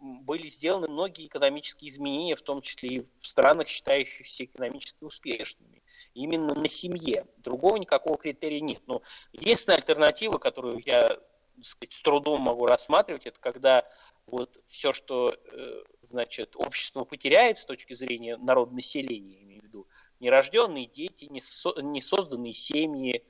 были 0.03 0.49
сделаны 0.49 0.89
многие 0.89 1.27
экономические 1.27 1.91
изменения, 1.91 2.35
в 2.35 2.43
том 2.43 2.61
числе 2.61 2.89
и 2.89 3.07
в 3.19 3.27
странах, 3.27 3.69
считающихся 3.69 4.45
экономически 4.45 5.05
успешными. 5.05 5.83
Именно 6.15 6.55
на 6.55 6.69
семье. 6.69 7.27
Другого 7.39 7.77
никакого 7.77 8.19
критерия 8.19 8.61
нет. 8.61 8.83
Но 8.87 9.03
единственная 9.33 9.79
альтернатива, 9.79 10.39
которую 10.39 10.83
я 10.85 11.19
сказать, 11.63 11.93
с 11.93 12.03
трудом 12.03 12.43
могу 12.43 12.67
рассматривать, 12.67 13.27
это 13.27 13.39
когда 13.39 13.89
вот 14.27 14.61
все, 14.67 14.93
что 14.93 15.33
э, 15.33 15.83
значит, 16.03 16.57
общество 16.57 17.05
потеряет 17.05 17.59
с 17.59 17.65
точки 17.65 17.95
зрения 17.95 18.37
народонаселения, 18.37 19.43
имею 19.43 19.63
в 19.63 19.65
виду, 19.65 19.89
нерожденные 20.19 20.87
дети, 20.87 21.25
несозданные 21.25 22.55
семьи, 22.55 23.25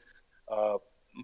а, 0.47 0.79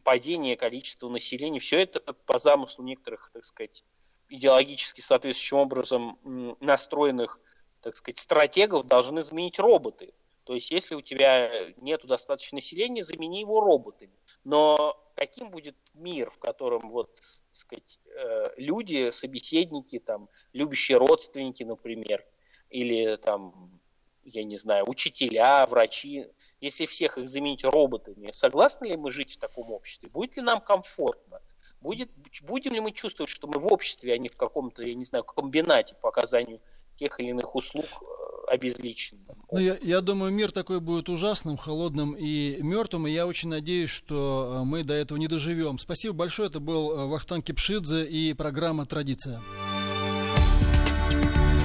падение 0.05 0.57
количества 0.57 1.09
населения, 1.09 1.61
все 1.61 1.81
это 1.81 2.01
по 2.01 2.39
замыслу 2.39 2.85
некоторых, 2.85 3.31
так 3.33 3.45
сказать, 3.45 3.85
идеологически 4.29 5.01
соответствующим 5.01 5.59
образом 5.59 6.57
настроенных, 6.61 7.41
так 7.81 7.97
сказать, 7.97 8.19
стратегов 8.19 8.87
должны 8.87 9.23
заменить 9.23 9.59
роботы. 9.59 10.13
То 10.45 10.55
есть, 10.55 10.71
если 10.71 10.95
у 10.95 11.03
тебя 11.03 11.71
нет 11.77 12.07
достаточно 12.07 12.57
населения, 12.57 13.05
замени 13.05 13.41
его 13.41 13.61
роботами. 13.61 14.13
Но 14.45 14.99
каким 15.15 15.51
будет 15.51 15.77
мир, 15.95 16.31
в 16.31 16.39
котором 16.39 16.89
вот, 16.89 17.15
так 17.17 17.25
сказать, 17.53 18.01
э, 18.07 18.45
люди, 18.57 19.11
собеседники, 19.11 19.99
там, 19.99 20.29
любящие 20.53 20.97
родственники, 20.97 21.65
например, 21.65 22.25
или 22.71 23.17
там, 23.17 23.81
я 24.25 24.45
не 24.45 24.57
знаю, 24.59 24.89
учителя, 24.89 25.67
врачи, 25.67 26.27
если 26.61 26.87
всех 26.87 27.19
их 27.19 27.29
заменить 27.29 27.65
роботами, 27.65 28.31
согласны 28.33 28.87
ли 28.87 28.97
мы 28.97 29.11
жить 29.11 29.35
в 29.35 29.39
таком 29.39 29.73
обществе? 29.73 30.09
Будет 30.09 30.37
ли 30.37 30.43
нам 30.43 30.61
комфортно? 30.61 31.43
Будет, 31.81 32.11
будем 32.43 32.75
ли 32.75 32.81
мы 32.81 32.93
чувствовать, 32.93 33.31
что 33.31 33.47
мы 33.47 33.61
в 33.61 33.73
обществе, 33.73 34.13
а 34.13 34.19
не 34.19 34.29
в 34.29 34.37
каком-то, 34.37 34.83
я 34.83 34.95
не 34.95 35.05
знаю, 35.05 35.25
комбинате 35.25 35.95
по 36.01 36.09
оказанию 36.09 36.61
тех 36.97 37.21
или 37.21 37.29
иных 37.29 37.55
услуг 37.55 37.85
э, 37.85 38.53
обезличенным. 38.53 39.37
Ну, 39.51 39.59
я, 39.59 39.79
я 39.81 40.01
думаю, 40.01 40.33
мир 40.33 40.51
такой 40.51 40.81
будет 40.81 41.09
ужасным, 41.09 41.57
холодным 41.57 42.15
и 42.15 42.59
мертвым, 42.61 43.07
и 43.07 43.13
я 43.13 43.27
очень 43.27 43.49
надеюсь, 43.49 43.91
что 43.91 44.59
э, 44.61 44.65
мы 44.65 44.83
до 44.83 44.95
этого 44.95 45.19
не 45.19 45.29
доживем. 45.29 45.79
Спасибо 45.79 46.15
большое, 46.15 46.49
это 46.49 46.59
был 46.59 46.91
э, 46.91 47.07
Вахтан 47.07 47.43
Кипшидзе 47.43 48.05
и 48.05 48.35
программа 48.35 48.85
«Традиция». 48.85 49.41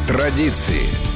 Традиции. 0.08 1.13